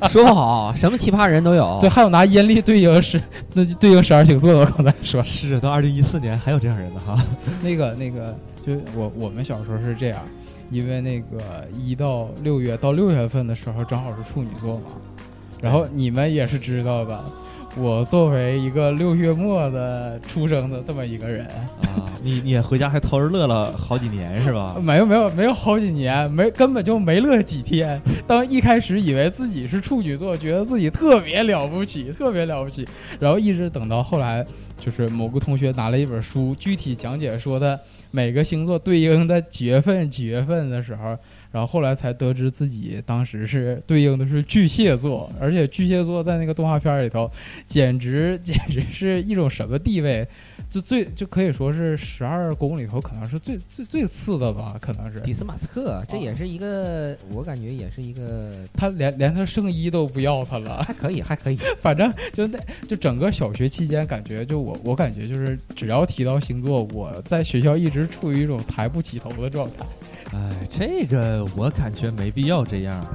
[0.09, 1.79] 说不好，什么奇葩人都有。
[1.81, 3.23] 对，还有拿阴历对应十，
[3.55, 4.59] 那就对应十二星座的。
[4.59, 7.23] 我刚才说是，到二零一四年还有这样人的哈。
[7.63, 10.21] 那个那个，就我我们小时候是这样，
[10.71, 14.83] 因为那个一到六月到六月份的时候正好是处女座嘛，
[15.61, 17.25] 然后你们也是知道的，
[17.77, 24.77] 我作为一个六月末的出生的这么一个人，啊，你你也回家还偷着乐了好几年是吧？
[24.83, 28.01] 没有没有没有好几年，没根本就没乐几天。
[28.27, 32.87] 当一开始以为自己是处女座，觉得自己特别了不起，特别了不起，
[33.19, 34.45] 然后一直等到后来，
[34.77, 41.17] 就是某个同学拿了一本书，具体讲解说的每个星座对应的几月份几月份的时候，
[41.53, 47.31] 然后后来才得知自己当时是对应的是巨蟹座， 而且巨蟹座在那个动画片里头，
[47.69, 50.27] 简直 简直是一种什么地位？
[50.71, 61.59] 就最就可以说是十二宫里头可能是最最最次的吧，可能是迪斯马斯克，这也是一个，我感觉也是一个他连连他圣衣都不要他了， 还可以，还可以。
[61.83, 69.85] 反正就那就整个小学期间，感觉就我我感觉就是只要提到星座，我在学校一直处于一种抬不起头的状态。
[70.35, 70.39] 哎，
[70.71, 73.07] 这个我感觉没必要这样。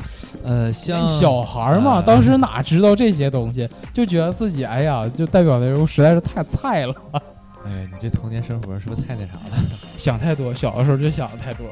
[0.43, 6.93] 呃，像小孩儿嘛，呃当时哪知道这些东西，就觉得自己哎呀，就代表的人物实在是太菜了，
[7.65, 9.63] 哎，你这童年生活是不是太那啥了？
[9.97, 11.65] 想太多，小的时候就想的太多。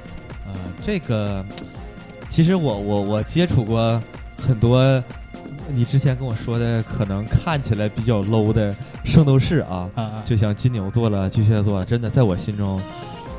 [0.46, 0.52] 呃，
[0.84, 1.44] 这个
[2.28, 4.00] 其实我我我接触过
[4.36, 5.02] 很多
[5.68, 8.74] 你之前跟我说的可能看起来比较 low 的
[9.04, 12.80] 圣斗士啊，啊，就像金牛座了、巨蟹座，真的在我心中，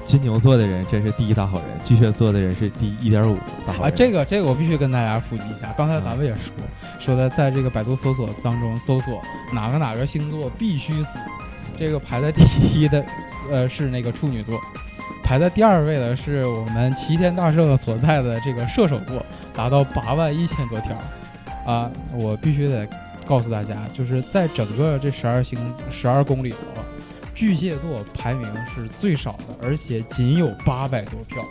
[0.06, 5.74] 金牛座的人真是第一大好人，巨蟹座的人是第一点五大好啊，这个这个我必须跟大家普及一下。
[5.78, 6.52] 刚才咱们也说
[7.00, 9.22] 说的，在这个百度搜索当中搜索
[9.54, 11.10] 哪个哪个星座必须死，
[11.78, 12.44] 这个排在第
[12.74, 13.06] 一的，
[13.50, 14.60] 呃是那个处女座，
[15.24, 19.26] 排在第二位的是我们齐天大圣所在的这个射手座，
[19.56, 20.98] 达到八万一千多条。
[21.64, 22.88] 啊，我必须得
[23.28, 25.60] 告诉大家，就是在整个这十二星
[25.92, 26.58] 十二宫里头，
[27.42, 31.44] 巨蟹座排名是最少的，而且仅有八百多票。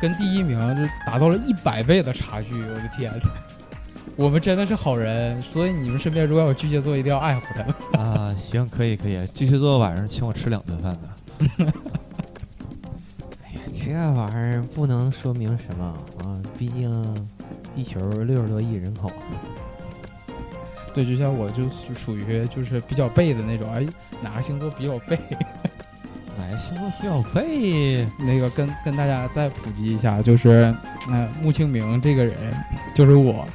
[0.00, 3.32] 跟第一名就达到了一百倍的差距，我的天呐！
[4.14, 7.74] 我们真的是好人，所以你们身边如果有巨蟹座，一定要爱护他们。
[8.00, 11.72] 啊，行，可以可以，巨蟹座晚上请我吃两顿饭的。
[13.74, 15.84] 这玩意儿不能说明什么
[16.22, 17.28] 啊，毕竟
[17.74, 19.10] 地球六十多亿人口，
[20.96, 23.84] 对，就像我就是属于就是比较背的那种，哎，
[24.22, 25.18] 哪个星座比较背？
[26.38, 28.06] 哪个星座比较背？
[28.18, 30.74] 那个跟跟大家再普及一下，就是，
[31.10, 32.34] 呃，穆清明这个人，
[32.94, 33.46] 就是我，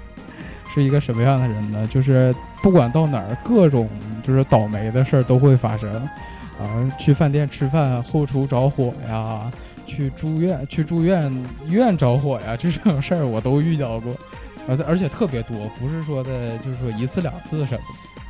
[0.71, 1.87] 是一个什么样的人呢？
[1.87, 2.31] 就是
[2.61, 3.89] 不管到哪儿，各种
[4.23, 5.91] 就是倒霉的事儿都会发生。
[6.59, 6.67] 啊，
[6.99, 9.51] 去饭店吃饭后厨着火呀，
[9.87, 11.33] 去住院去住院
[11.65, 14.15] 医院着火呀，这种事儿我都遇到过，
[14.67, 17.81] 而且而且特别多，不是说的就是说一次两次什么。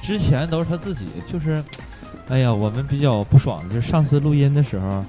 [0.01, 1.63] 之前都是他自己，就是，
[2.29, 5.03] 哎呀，我们比较不爽的就是上次录音的时候，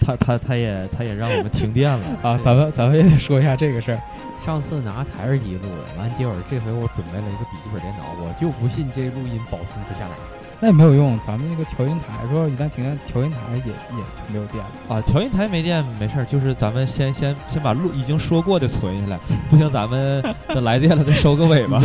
[0.00, 4.00] 他他他也他也让我们停电了啊，咱们咱们也得说一下这个事儿。
[4.46, 10.37] 上次拿台式机录的，完结果这回我准备了一个笔记本电脑，我就不信这录音保存不下来。
[10.60, 15.00] 那也没有用，咱们那个调音台说一旦停电，调音台也也没有电了啊。
[15.02, 21.80] 调音台没电没事儿，就是咱们先先先把录已经说过的存下来，不行咱们 等来电了再收个尾吧。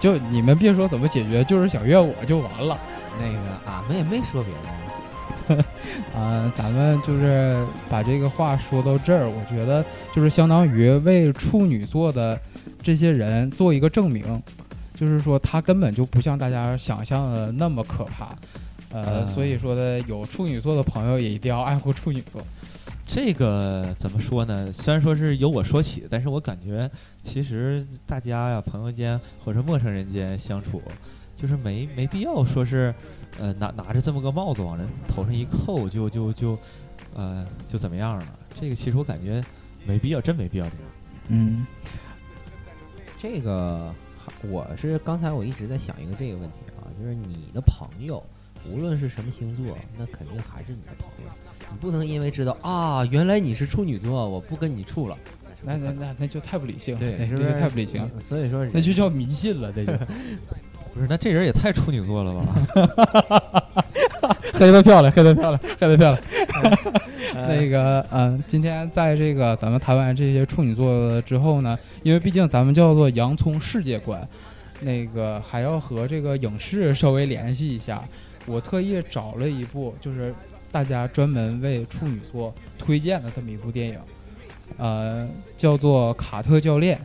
[0.00, 2.78] 就你们别说怎么解决，就是想怨我就完了。
[3.20, 3.38] 那个
[3.70, 5.64] 俺们也没说别的。
[6.18, 12.40] 啊，咱们就是把这个话说到这儿，我觉得就是相当于为处女座的
[12.82, 14.42] 这些人做一个证明。
[14.94, 18.36] 就是说，他根本就不像大家想象的那么可怕，
[18.92, 22.40] 呃，所以说呢，有处女座的朋友也一定要爱护处女座。
[23.06, 24.70] 这个怎么说呢？
[24.70, 26.90] 虽然说是由我说起，但是我感觉
[27.24, 30.80] 其实大家呀，朋友间或者陌生人间相处，
[31.36, 32.94] 就是没没必要说是，
[33.38, 36.58] 呃，拿拿着这么个帽子往人头上一扣，就就就，
[37.14, 38.26] 呃，就怎么样了？
[38.60, 39.44] 这个其实我感觉
[39.84, 40.84] 没必要，真没必要这样。
[41.28, 41.66] 嗯，
[43.20, 43.92] 这个。
[44.48, 48.22] 我是刚才我一直在想一个这个问题啊，就是你的朋友，
[48.70, 51.30] 无论是什么星座，那肯定还是你的朋友。
[51.70, 55.16] 你不能因为知道啊，原来你是处女座，我不跟你处了，
[55.62, 58.08] 那那那那就太不理性了，对，是不是太不理性？
[58.20, 59.92] 所以说那就叫迷信了，这就
[60.94, 61.06] 不是。
[61.08, 63.84] 那这人也太处女座了吧？
[64.54, 66.22] 黑的漂亮，黑的漂亮，黑的漂亮。
[67.34, 74.26] 那个，嗯，今天在这个咱们谈完这些处女座之后呢，因为毕竟咱们叫做洋葱世界观，
[74.80, 78.02] 那个还要和这个影视稍微联系一下。
[78.46, 80.34] 我特意找了一部，就是
[80.70, 83.98] 大家专门为处女座推荐的这么一部电影，
[84.76, 86.98] 呃，叫做《卡特教练》。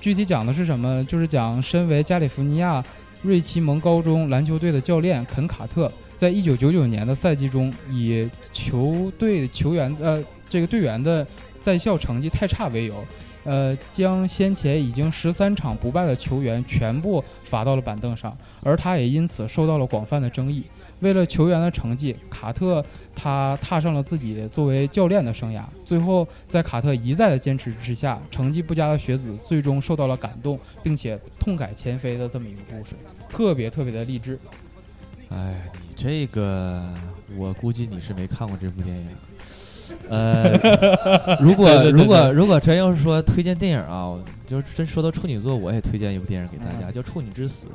[0.00, 1.04] 具体讲的是什么？
[1.04, 2.82] 就是讲身为加利福尼亚
[3.22, 5.90] 瑞奇蒙高中篮球队的教练肯卡特。
[6.20, 11.26] 在一九九九年的赛季中，以球队球员呃这个队员的
[11.62, 13.02] 在校成绩太差为由，
[13.44, 20.62] 呃将先前已经十三场不败的球员全部罚到了板凳上，而他也因此受到了广泛的争议。
[20.98, 22.84] 为了球员的成绩，卡特
[23.16, 25.62] 他踏上了自己作为教练的生涯。
[25.86, 32.90] 最后，在卡特一再的坚持之下，成绩不佳的学子最终受到了感动，并且痛改前非的这么一个故事，
[33.30, 34.38] 特别特别的励志。
[35.30, 35.62] 哎，
[36.02, 36.82] 这个，
[37.36, 39.06] 我估计你是没看过这部电影。
[40.08, 44.16] 呃，如果如果如果真要是说推荐电影啊，
[44.48, 47.66] 就是真说到处女座，我也推荐一部电影给大家，叫《处女之死》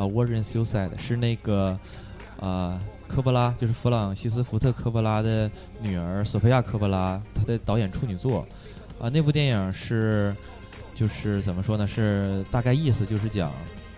[0.00, 1.78] 啊，《Virgin Suicide》是那个
[2.40, 5.50] 啊科波拉，就是弗朗西斯福特科波拉的
[5.82, 8.46] 女儿索菲亚科波拉，她的导演处女作
[8.98, 9.10] 啊。
[9.12, 10.34] 那部电影是
[10.94, 11.86] 就是怎么说呢？
[11.86, 13.52] 是大概意思就是讲，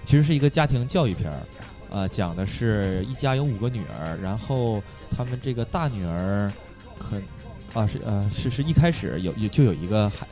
[0.04, 1.38] 其实是一个家庭教育片儿。
[1.90, 4.82] 呃，讲的是一家有五个女儿，然后
[5.16, 6.52] 他们这个大女儿，
[6.98, 7.16] 可
[7.78, 10.26] 啊是呃是是一开始有有就有一个孩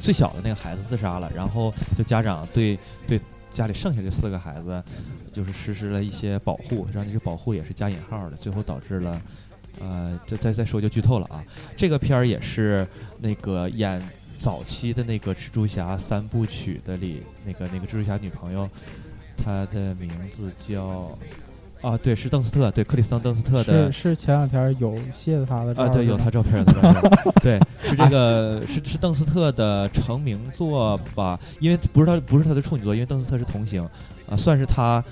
[0.00, 3.20] 最小的那个孩子自杀了，然后就家长对对
[3.52, 4.82] 家里剩下这四个孩子，
[5.32, 9.20] 就是实施了一些保护，让这个保护也是加引号的，最后导致了
[9.80, 11.44] 呃再再再说就剧透了啊，
[11.76, 12.86] 这个片儿也是
[13.18, 14.00] 那个演
[14.38, 18.68] 早期的那个蜘蛛侠三部曲的里那个那个蜘蛛侠女朋友。
[19.44, 21.16] 他的名字叫，
[21.80, 26.72] 啊，对，是邓斯特，对，克里斯滕·邓斯特的，是是前两天有谢他的啊，对，有他照片的，
[27.42, 31.40] 对，是这个是是邓斯特的成名作吧？
[31.58, 33.82] 因为不是他不是他的处女作，因为邓斯特是童星，
[34.28, 35.02] 啊，算是他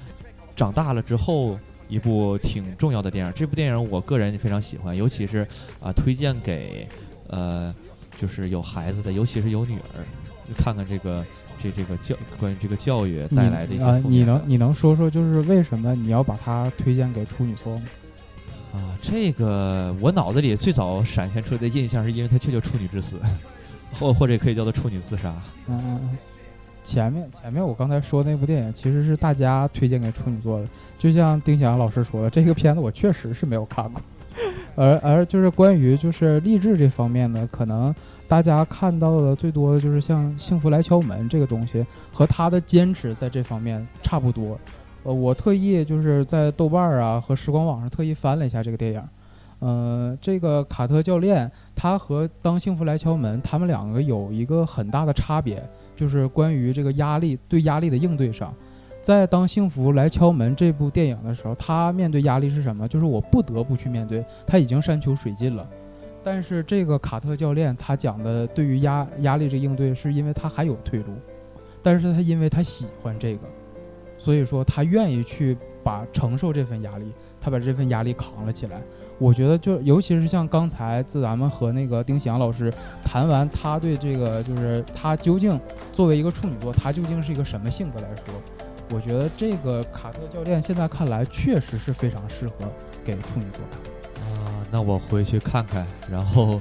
[0.55, 1.59] 长大了之后
[1.89, 3.33] 一部挺重要的电影。
[3.35, 5.47] 这部电影我个人非常喜欢，尤其是
[5.81, 6.87] 啊，推荐给
[7.29, 7.75] 呃，
[8.21, 10.05] 就是有孩子的，尤其是有女儿，
[10.55, 11.25] 看看这个。
[11.63, 17.83] 这这个教关于这个教育带来的一些啊，你能你能说说，就是为什么你要把它推荐给处女座吗？
[18.75, 23.19] 啊，这个我脑子里最早闪现出来的印象是因为它确叫处女之死，
[23.99, 25.35] 或或者也可以叫做处女自杀。
[25.69, 26.17] 嗯，
[26.85, 34.03] 前面前面我刚才说那部电影其实是大家推荐给处女座的，就像丁翔老师说的，这个片子我确实是没有看过，
[34.77, 37.95] 而而就是关于就是励志这方面呢，可能。
[38.29, 44.59] 大家看到的最多的就是像《幸福来敲门》这个东西，和他的坚持在这方面差不多。
[45.05, 49.03] 呃，我特意就是在豆瓣儿啊和时光网上特意翻了一下这个电影。
[49.61, 55.63] 呃，这个卡特教练他和《当幸福来敲门》他们两个有一个很大的差别，
[55.97, 58.55] 就是关于这个压力对压力的应对上。
[59.01, 62.87] 在当幸福来敲门这部电影的时候，他面对压力是什么？
[62.87, 65.67] 就是我不得不去面对，他已经山穷水尽了。
[66.23, 71.15] 但是这个卡特教练他讲的对于压压力这应对，是因为他还有退路，
[71.83, 73.43] 但是他因为他喜欢这个，
[74.19, 78.83] 所以说他愿意去把承受这份压力，他把这份压力扛了起来。
[79.19, 82.73] 我觉得就尤其是像刚才自咱们和那个丁翔老师
[83.05, 85.59] 谈完，他对这个就是他究竟
[85.93, 88.35] 作为一个处女座，他究竟是一个什么性格来说，
[88.95, 92.71] 我觉得这个卡特教练现在看来确实是非常适合
[93.05, 93.98] 给处女座看。
[94.69, 96.61] 啊，那我回去看看，然后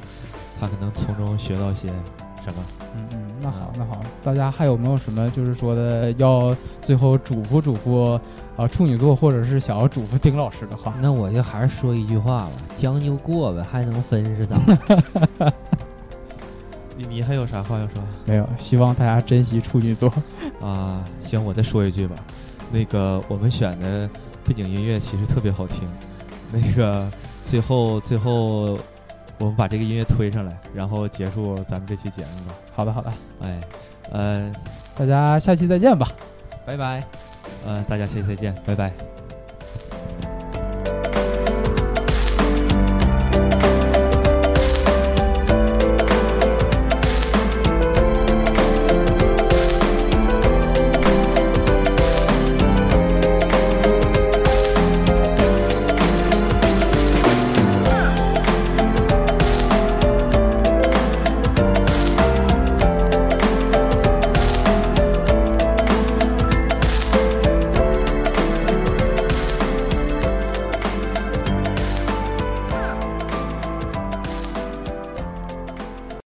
[0.59, 2.63] 看看能从中学到些什么。
[2.95, 8.19] 嗯嗯，那好那好，大家还有没有什么就是说的要最后嘱咐嘱咐
[8.55, 10.93] 啊处女座或者是想要嘱咐丁老师的话？
[11.01, 14.57] 那我就还是说一句话吧，将就过呗，还能分是咋？
[16.97, 18.01] 你你还有啥话要说？
[18.25, 20.11] 没有，希望大家珍惜处女座。
[20.59, 22.15] 啊，行，我再说一句吧。
[22.71, 24.09] 那个我们选的
[24.43, 25.87] 背景音乐其实特别好听。
[26.51, 27.07] 那个
[27.49, 28.77] 最后最后
[29.39, 32.55] 我们把这个音乐推上来，然后结束咱们这期节目吧。
[32.75, 33.61] 好的好的，哎，
[34.11, 34.51] 呃
[34.97, 36.07] 大家下期再见吧。
[36.65, 37.03] 拜拜。
[37.65, 39.16] 呃，大家下期再见，拜拜。